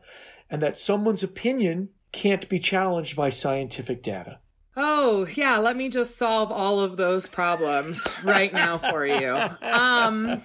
[0.49, 4.39] and that someone's opinion can't be challenged by scientific data?
[4.77, 9.37] Oh, yeah, let me just solve all of those problems right now for you.
[9.63, 10.43] Um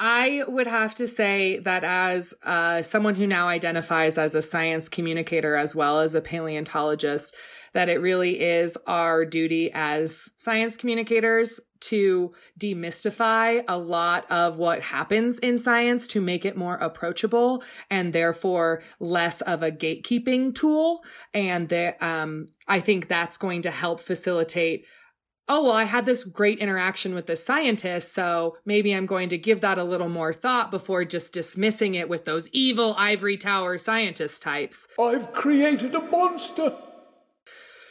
[0.00, 4.88] I would have to say that as uh, someone who now identifies as a science
[4.88, 7.34] communicator as well as a paleontologist,
[7.78, 14.82] that it really is our duty as science communicators to demystify a lot of what
[14.82, 21.04] happens in science to make it more approachable and therefore less of a gatekeeping tool.
[21.32, 24.84] And the, um, I think that's going to help facilitate
[25.50, 29.38] oh, well, I had this great interaction with this scientist, so maybe I'm going to
[29.38, 33.78] give that a little more thought before just dismissing it with those evil ivory tower
[33.78, 34.86] scientist types.
[35.00, 36.76] I've created a monster.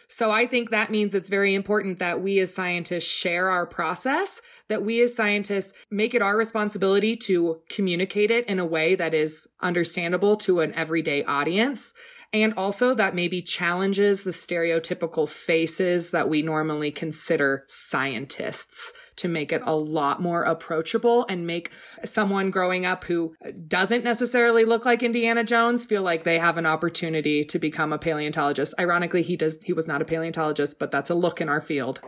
[0.08, 4.41] So I think that means it's very important that we as scientists share our process,
[4.70, 9.14] that we as scientists make it our responsibility to communicate it in a way that
[9.14, 11.93] is understandable to an everyday audience.
[12.34, 19.51] And also that maybe challenges the stereotypical faces that we normally consider scientists to make
[19.51, 21.72] it a lot more approachable and make
[22.05, 23.36] someone growing up who
[23.68, 27.97] doesn't necessarily look like Indiana Jones feel like they have an opportunity to become a
[27.97, 28.74] paleontologist.
[28.80, 31.99] Ironically, he does he was not a paleontologist, but that's a look in our field.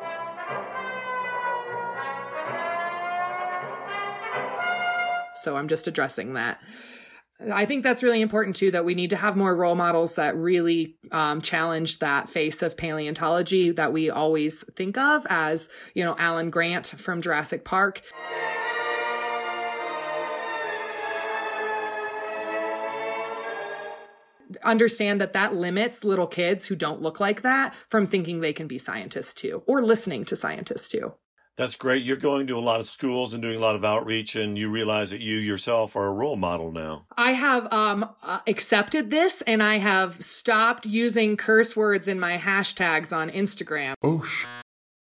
[5.36, 6.62] So I'm just addressing that.
[7.41, 10.35] I think that's really important too, that we need to have more role models that
[10.35, 16.17] really um, challenge that face of paleontology that we always think of as, you know,
[16.19, 18.01] Alan Grant from Jurassic Park.
[24.61, 28.67] Understand that that limits little kids who don't look like that from thinking they can
[28.67, 31.13] be scientists too, or listening to scientists too.
[31.60, 32.03] That's great.
[32.03, 34.70] You're going to a lot of schools and doing a lot of outreach, and you
[34.70, 37.05] realize that you yourself are a role model now.
[37.18, 42.38] I have um, uh, accepted this, and I have stopped using curse words in my
[42.38, 43.95] hashtags on Instagram.
[44.01, 44.45] Oh, sh-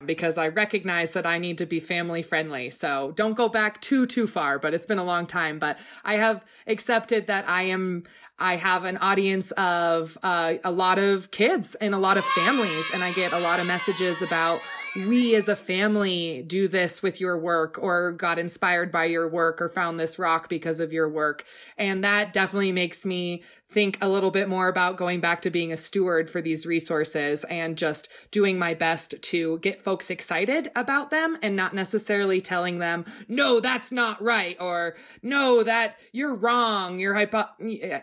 [0.06, 2.70] because I recognize that I need to be family friendly.
[2.70, 5.58] So don't go back too, too far, but it's been a long time.
[5.58, 5.76] But
[6.06, 8.04] I have accepted that I am,
[8.38, 12.86] I have an audience of uh, a lot of kids and a lot of families,
[12.94, 14.62] and I get a lot of messages about
[14.96, 19.60] we as a family do this with your work or got inspired by your work
[19.60, 21.44] or found this rock because of your work.
[21.76, 25.72] And that definitely makes me think a little bit more about going back to being
[25.72, 31.10] a steward for these resources and just doing my best to get folks excited about
[31.10, 37.00] them and not necessarily telling them, no, that's not right or no, that you're wrong.
[37.00, 37.44] You're hypo.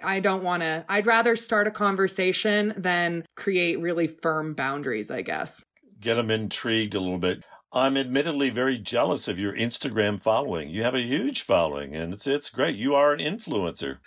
[0.04, 5.22] I don't want to, I'd rather start a conversation than create really firm boundaries, I
[5.22, 5.64] guess
[6.04, 7.44] get them intrigued a little bit.
[7.76, 10.70] I'm admittedly very jealous of your Instagram following.
[10.70, 12.76] You have a huge following and it's it's great.
[12.76, 13.98] You are an influencer.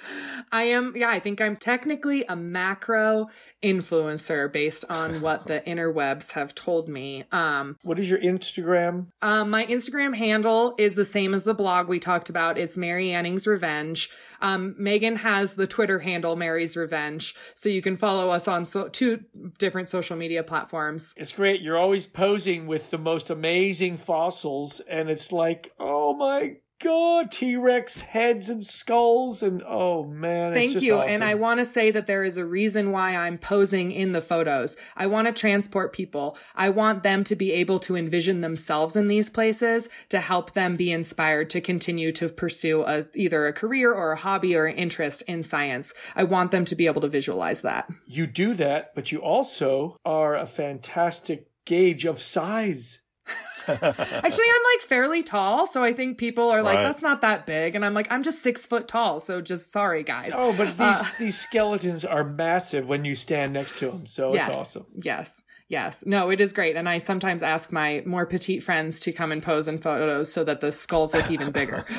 [0.53, 3.26] I am yeah, I think I'm technically a macro
[3.64, 7.24] influencer based on what the interwebs have told me.
[7.32, 9.09] Um What is your Instagram?
[9.20, 12.59] Um my Instagram handle is the same as the blog we talked about.
[12.59, 14.11] It's Mary Anning's Revenge.
[14.41, 18.89] Um, Megan has the Twitter handle Mary's Revenge, so you can follow us on so-
[18.89, 19.24] two
[19.59, 21.14] different social media platforms.
[21.16, 21.61] It's great.
[21.61, 27.56] You're always posing with the most amazing fossils, and it's like, oh my god, T
[27.56, 30.96] Rex heads and skulls, and oh man, thank you.
[30.96, 31.10] Awesome.
[31.10, 34.20] And I want to say that there is a reason why I'm posing in the
[34.20, 34.76] photos.
[34.96, 36.36] I want to transport people.
[36.54, 40.76] I want them to be able to envision themselves in these places to help them
[40.76, 44.76] be inspired to continue to pursue a, either a career or a hobby or an
[44.76, 45.94] interest in science.
[46.14, 47.88] I want them to be able to visualize that.
[48.06, 53.00] You do that, but you also are a fantastic gauge of size.
[53.82, 56.82] Actually, I'm like fairly tall, so I think people are like, right.
[56.82, 60.02] "That's not that big," and I'm like, "I'm just six foot tall." So just sorry,
[60.02, 60.32] guys.
[60.34, 64.34] Oh, but these uh, these skeletons are massive when you stand next to them, so
[64.34, 64.86] yes, it's awesome.
[65.02, 69.12] Yes, yes, no, it is great, and I sometimes ask my more petite friends to
[69.12, 71.84] come and pose in photos so that the skulls look even bigger.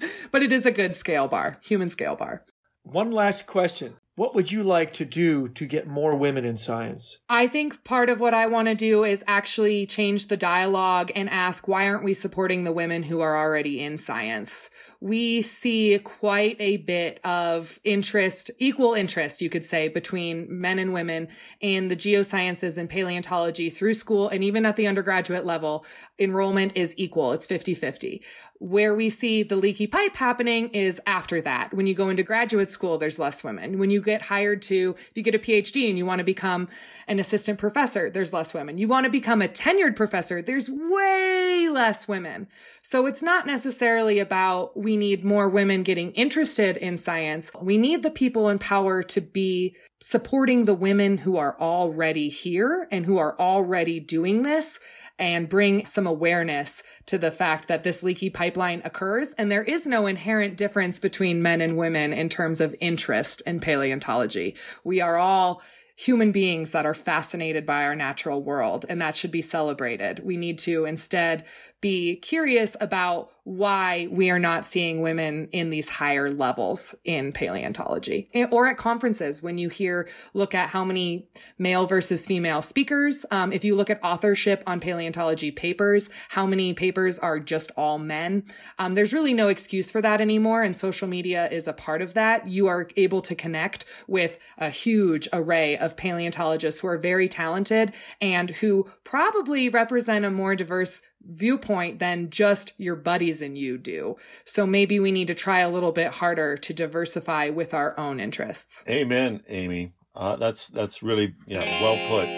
[0.30, 2.44] but it is a good scale bar, human scale bar.
[2.82, 3.96] One last question.
[4.14, 7.16] What would you like to do to get more women in science?
[7.30, 11.30] I think part of what I want to do is actually change the dialogue and
[11.30, 14.68] ask why aren't we supporting the women who are already in science?
[15.00, 20.92] We see quite a bit of interest, equal interest, you could say, between men and
[20.92, 21.28] women
[21.60, 25.86] in the geosciences and paleontology through school and even at the undergraduate level.
[26.18, 27.32] Enrollment is equal.
[27.32, 28.22] It's 50 50
[28.64, 31.74] Where we see the leaky pipe happening is after that.
[31.74, 33.76] When you go into graduate school, there's less women.
[33.76, 36.68] When you get hired to, if you get a PhD and you want to become
[37.08, 38.78] an assistant professor, there's less women.
[38.78, 42.46] You want to become a tenured professor, there's way less women.
[42.82, 47.50] So it's not necessarily about we need more women getting interested in science.
[47.60, 52.88] We need the people in power to be supporting the women who are already here
[52.90, 54.78] and who are already doing this
[55.22, 59.34] and bring some awareness to the fact that this leaky pipeline occurs.
[59.34, 63.60] And there is no inherent difference between men and women in terms of interest in
[63.60, 64.56] paleontology.
[64.82, 65.62] We are all
[65.94, 70.24] human beings that are fascinated by our natural world, and that should be celebrated.
[70.24, 71.44] We need to instead
[71.80, 78.30] be curious about why we are not seeing women in these higher levels in paleontology.
[78.50, 81.26] Or at conferences when you hear look at how many
[81.58, 83.26] male versus female speakers.
[83.30, 87.98] Um, if you look at authorship on paleontology papers how many papers are just all
[87.98, 88.44] men?
[88.78, 92.14] Um, there's really no excuse for that anymore and social media is a part of
[92.14, 92.46] that.
[92.46, 97.92] You are able to connect with a huge array of paleontologists who are very talented
[98.20, 104.16] and who probably represent a more diverse viewpoint than just your buddies and you do.
[104.44, 108.20] So maybe we need to try a little bit harder to diversify with our own
[108.20, 108.84] interests.
[108.88, 109.92] Amen, Amy.
[110.14, 112.28] Uh, that's that's really yeah, well put.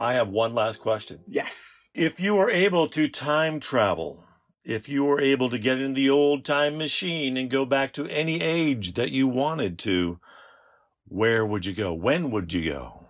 [0.00, 1.20] I have one last question.
[1.26, 1.88] Yes.
[1.94, 4.24] If you were able to time travel,
[4.64, 8.06] if you were able to get in the old time machine and go back to
[8.06, 10.18] any age that you wanted to,
[11.06, 11.92] where would you go?
[11.92, 13.03] When would you go?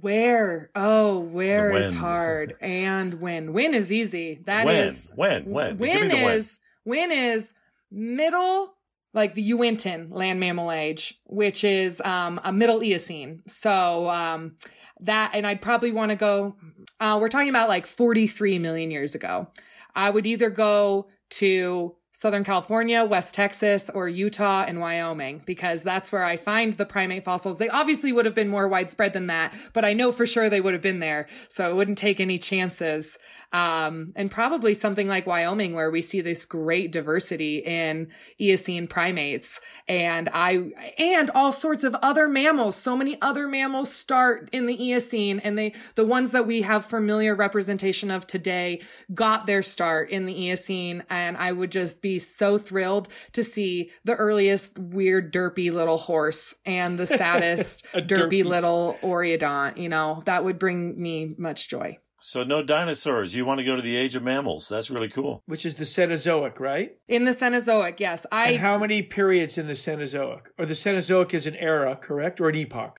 [0.00, 0.70] Where?
[0.74, 2.56] Oh, where is hard.
[2.60, 3.52] And when?
[3.52, 4.40] When is easy.
[4.46, 4.76] That when?
[4.76, 5.44] is when?
[5.44, 5.78] When?
[5.78, 7.54] When Give me the is when is
[7.90, 8.74] middle
[9.12, 13.42] like the Uinta land mammal age, which is um a middle Eocene.
[13.46, 14.56] So um
[15.00, 16.56] that and I'd probably want to go
[17.00, 19.48] uh we're talking about like 43 million years ago.
[19.94, 26.12] I would either go to Southern California, West Texas, or Utah and Wyoming, because that's
[26.12, 27.58] where I find the primate fossils.
[27.58, 30.60] They obviously would have been more widespread than that, but I know for sure they
[30.60, 31.26] would have been there.
[31.48, 33.18] So I wouldn't take any chances
[33.54, 38.08] um, and probably something like Wyoming, where we see this great diversity in
[38.40, 42.74] Eocene primates, and I and all sorts of other mammals.
[42.74, 46.84] So many other mammals start in the Eocene, and they the ones that we have
[46.84, 48.80] familiar representation of today
[49.14, 53.92] got their start in the Eocene, and I would just be so thrilled to see
[54.02, 58.44] the earliest weird derpy little horse and the saddest derpy derpy.
[58.44, 59.76] little oreodont.
[59.76, 61.98] You know that would bring me much joy.
[62.24, 63.34] So no dinosaurs.
[63.34, 64.70] You want to go to the age of mammals.
[64.70, 65.42] That's really cool.
[65.44, 66.96] Which is the Cenozoic, right?
[67.06, 68.24] In the Cenozoic, yes.
[68.32, 70.40] I and how many periods in the Cenozoic?
[70.56, 72.40] Or the Cenozoic is an era, correct?
[72.40, 72.98] Or an epoch?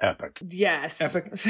[0.00, 0.40] Epic.
[0.50, 1.00] Yes.
[1.00, 1.24] Epic.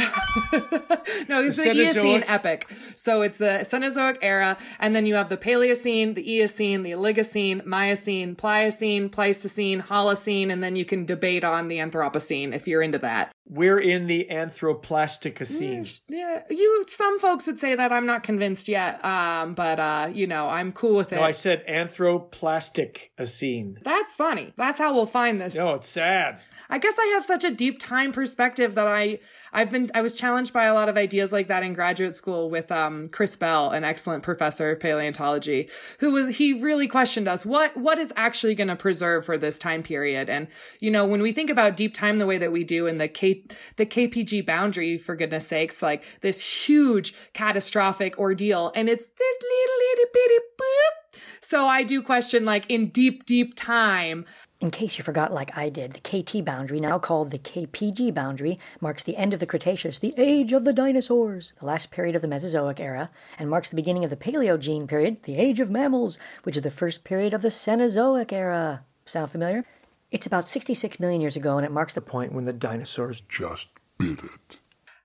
[1.31, 2.25] no, it's the, The Eocene Cenozoic?
[2.27, 2.71] epic.
[2.95, 7.65] So it's the Cenozoic era, and then you have the Paleocene, the Eocene, the Oligocene,
[7.65, 12.99] Miocene, Pliocene, Pleistocene, Holocene, and then you can debate on the Anthropocene if you're into
[12.99, 13.33] that.
[13.47, 16.01] We're in the Anthroplasticocene.
[16.09, 16.87] Yeah, you.
[16.89, 17.93] Some folks would say that.
[17.93, 19.05] I'm not convinced yet.
[19.05, 21.17] Um, but uh, you know, I'm cool with it.
[21.17, 23.83] No, I said Anthroplasticocene.
[23.83, 24.55] That's funny.
[24.57, 25.55] That's how we'll find this.
[25.55, 26.41] No, it's sad.
[26.71, 29.19] I guess I have such a deep time perspective that I
[29.55, 32.51] I've been I was challenged by a lot of ideas like that in graduate school
[32.51, 37.47] with um, Chris Bell, an excellent professor of paleontology, who was he really questioned us
[37.47, 40.29] what what is actually going to preserve for this time period.
[40.29, 40.49] And
[40.81, 43.09] you know when we think about deep time the way that we do in the
[43.09, 43.45] K
[43.77, 49.81] the KPG boundary, for goodness sakes, like this huge catastrophic ordeal, and it's this little
[49.93, 51.21] itty bitty boop.
[51.41, 54.25] So I do question like in deep deep time
[54.65, 58.59] In case you forgot, like I did, the KT boundary, now called the KPG boundary,
[58.81, 62.23] marks the end of the Cretaceous, the age of the dinosaurs, the last period of
[62.23, 66.19] the Mesozoic era, and marks the beginning of the Paleogene period, the age of mammals,
[66.45, 68.87] which is the first period of the Cenozoic era.
[69.05, 69.67] Sound familiar?
[70.11, 73.69] It's about 66 million years ago, and it marks the Point when the dinosaurs Just
[73.99, 74.61] bit it.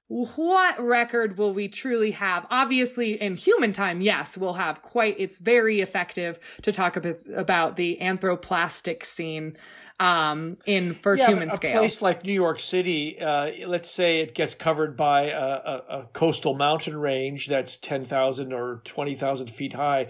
[0.10, 2.47] What record will we truly have?
[2.49, 7.76] Obviously, in human time, yes, we'll have quite, it's very effective to talk a about
[7.76, 9.55] the anthroplastic scene
[9.99, 11.78] um, in for Yeah, human a scale.
[11.78, 16.07] place like New York City, uh, let's say it gets covered by a, a, a
[16.14, 20.07] coastal mountain range that's 10,000 or 20,000 feet high.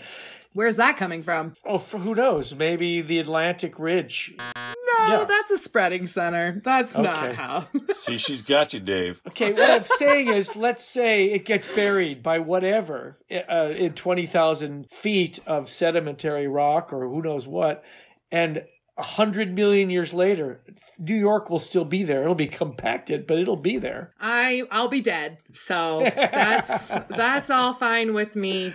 [0.54, 1.56] Where's that coming from?
[1.66, 2.56] Oh, who knows?
[2.56, 4.34] Maybe the Atlantic Ridge.
[5.10, 5.26] No, Yeah.
[5.26, 6.62] that's a spreading center.
[6.64, 7.68] That's not how.
[7.94, 9.22] See, she's got you, Dave.
[9.28, 14.90] Okay, what I'm saying is, let's say it gets buried by whatever uh, in 20,000
[14.92, 17.84] feet of sedimentary rock or who knows what,
[18.32, 18.64] and
[18.98, 20.62] a hundred million years later,
[20.98, 22.22] New York will still be there.
[22.24, 24.14] It'll be compacted, but it'll be there.
[24.20, 25.38] I I'll be dead.
[25.54, 28.74] So that's that's all fine with me.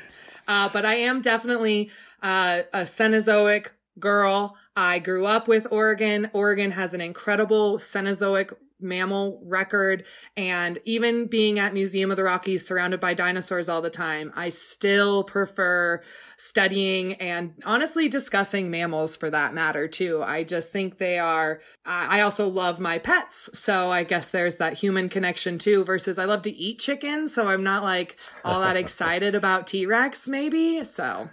[0.49, 1.91] Uh, but I am definitely
[2.23, 4.57] uh, a Cenozoic girl.
[4.77, 6.31] I grew up with Oregon.
[6.33, 10.05] Oregon has an incredible Cenozoic mammal record.
[10.37, 14.51] And even being at Museum of the Rockies surrounded by dinosaurs all the time, I
[14.51, 16.03] still prefer
[16.37, 20.23] studying and honestly discussing mammals for that matter too.
[20.23, 23.51] I just think they are, I also love my pets.
[23.55, 27.29] So I guess there's that human connection too versus I love to eat chicken.
[27.29, 30.85] So I'm not like all that excited about T-Rex maybe.
[30.85, 31.29] So.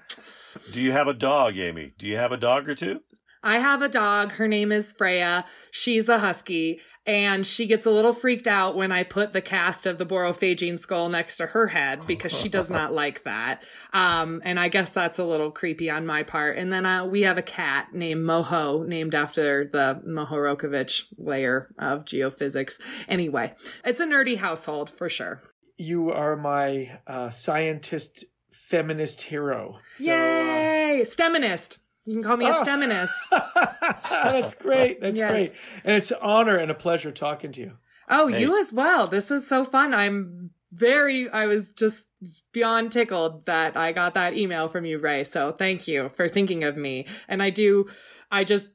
[0.72, 1.94] Do you have a dog, Amy?
[1.98, 3.02] Do you have a dog or two?
[3.44, 4.34] I have a dog.
[4.34, 5.46] Her name is Freya.
[5.72, 9.88] She's a husky and she gets a little freaked out when I put the cast
[9.88, 13.64] of the Borophagine skull next to her head because she does not like that.
[13.92, 16.58] Um, and I guess that's a little creepy on my part.
[16.58, 22.06] And then uh, we have a cat named Moho, named after the Mohorokovich layer of
[22.06, 22.80] geophysics.
[23.08, 23.54] Anyway,
[23.84, 25.42] it's a nerdy household for sure.
[25.78, 29.80] You are my uh, scientist feminist hero.
[30.00, 31.02] Yay!
[31.04, 31.80] STEMinist.
[32.06, 32.52] You can call me a.
[32.52, 32.64] Ah.
[32.64, 33.10] STEMinist.
[34.10, 35.02] That's great.
[35.02, 35.32] That's Yes.
[35.32, 35.52] great.
[35.84, 37.72] And it's an honor and a pleasure talking to you.
[38.10, 38.42] Oh, Hey.
[38.42, 39.08] you as well.
[39.08, 39.94] This is so fun.
[39.94, 42.08] I'm very, I was just
[42.54, 45.24] beyond tickled that I got that email from you, Ray.
[45.24, 47.06] So thank you for thinking of me.
[47.28, 47.88] And I do,
[48.32, 48.68] I just,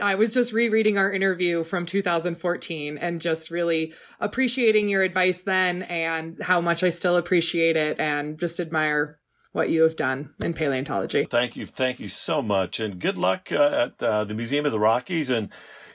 [0.00, 5.82] I was just rereading our interview from 2014 and just really appreciating your advice then
[5.82, 9.18] and how much I still appreciate it and just admire
[9.56, 11.26] what you have done in paleontology.
[11.30, 14.72] Thank you, thank you so much, and good luck uh, at uh, the Museum of
[14.72, 15.30] the Rockies.
[15.30, 15.50] And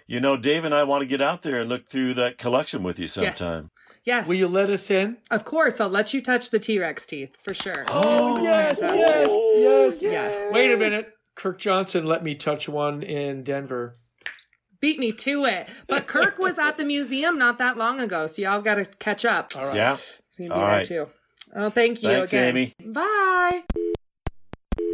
[0.07, 2.81] you know, Dave and I want to get out there and look through that collection
[2.81, 3.69] with you sometime.
[4.03, 4.27] Yes.
[4.27, 5.17] Will you let us in?
[5.29, 7.85] Of course, I'll let you touch the T Rex teeth for sure.
[7.88, 10.53] Oh, yes, yes, yes, Yes.
[10.53, 11.13] Wait a minute.
[11.35, 13.93] Kirk Johnson let me touch one in Denver.
[14.81, 15.69] beat me to it.
[15.88, 19.23] But Kirk was at the museum not that long ago, so y'all got to catch
[19.23, 19.51] up.
[19.55, 19.75] All right.
[19.75, 19.95] Yeah.
[19.95, 20.85] He's gonna be All there right.
[20.85, 21.07] too.
[21.55, 22.55] Oh, thank you Thanks, again.
[22.55, 22.73] Amy.
[22.93, 23.63] Bye.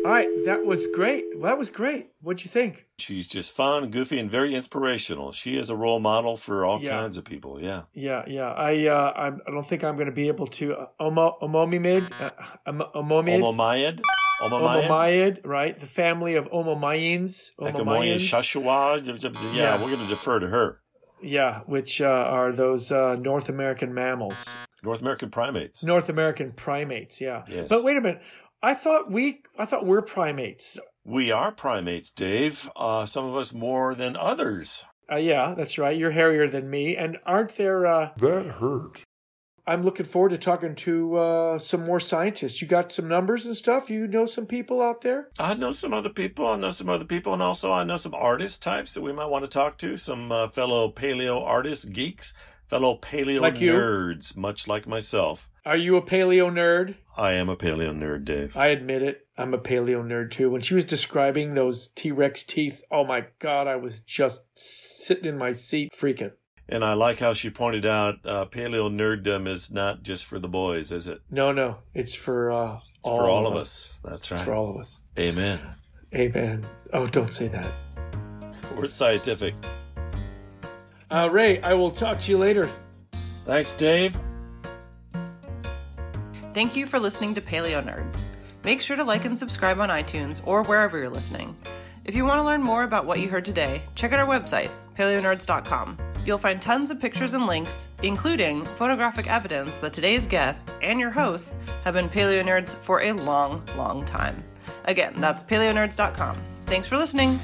[0.06, 0.28] All right.
[0.46, 1.26] That was great.
[1.42, 2.08] That was great.
[2.22, 2.86] What'd you think?
[2.98, 5.32] She's just fun, goofy, and very inspirational.
[5.32, 6.92] She is a role model for all Yeah.
[6.92, 7.62] kinds of people.
[7.62, 7.84] Yeah.
[7.94, 8.52] Yeah, yeah.
[8.54, 10.76] I uh, I'm, I don't think I'm going to be able to.
[10.76, 12.30] Uh, Omo, omomimid, uh,
[12.66, 14.02] Om- omomid, Omomayed.
[14.42, 14.88] Omomayed.
[14.88, 15.80] omomayid, right?
[15.80, 17.52] The family of omomayins.
[17.62, 18.30] Ecomonia Omomayins.
[18.32, 19.06] Shashua.
[19.06, 19.76] Yeah, Yeah.
[19.84, 20.80] we're going to defer to her.
[21.22, 24.46] Yeah, which uh, are those uh, North American mammals,
[24.84, 25.84] North American primates.
[25.84, 27.20] North American primates.
[27.20, 27.44] Yeah.
[27.48, 27.68] Yes.
[27.70, 28.22] But wait a minute.
[28.62, 30.78] I thought we, I thought we're primates.
[31.06, 32.70] We are primates, Dave.
[32.76, 34.86] Uh, some of us more than others.
[35.12, 35.98] Uh, yeah, that's right.
[35.98, 37.86] You're hairier than me, and aren't there?
[37.86, 39.04] Uh, That hurt.
[39.66, 42.62] I'm looking forward to talking to uh, some more scientists.
[42.62, 43.90] You got some numbers and stuff.
[43.90, 45.30] You know some people out there.
[45.40, 46.48] I know some other people.
[46.48, 49.30] I know some other people, and also I know some artist types that we might
[49.30, 49.98] want to talk to.
[49.98, 52.34] Some uh, fellow paleo artists, geeks,
[52.68, 55.50] fellow paleo Like nerds, much like myself.
[55.66, 56.96] Are you a paleo nerd?
[57.18, 58.56] I am a paleo nerd, Dave.
[58.56, 59.28] I admit it.
[59.38, 60.50] I'm a paleo nerd too.
[60.50, 65.26] When she was describing those T Rex teeth, oh my god, I was just sitting
[65.26, 66.32] in my seat freaking.
[66.70, 70.50] And I like how she pointed out uh, paleo nerddom is not just for the
[70.50, 71.22] boys, is it?
[71.32, 74.02] No, no, it's for uh, It's all for all of us.
[74.04, 74.42] That's It's right.
[74.42, 75.00] for all of us.
[75.18, 75.60] Amen.
[76.14, 76.64] Amen.
[76.94, 77.72] Oh, don't say that.
[78.76, 79.56] We're scientific.
[81.10, 82.70] Uh, Ray, I will talk to you later.
[83.46, 84.20] Thanks, Dave.
[86.54, 88.30] Thank you for listening to Paleo Nerds.
[88.64, 91.56] Make sure to like and subscribe on iTunes or wherever you're listening.
[92.04, 94.70] If you want to learn more about what you heard today, check out our website,
[94.98, 95.98] paleonerds.com.
[96.26, 101.12] You'll find tons of pictures and links, including photographic evidence that today's guest and your
[101.12, 101.56] hosts
[101.86, 104.44] have been paleo nerds for a long, long time.
[104.86, 106.36] Again, that's paleonerds.com.
[106.36, 107.40] Thanks for listening.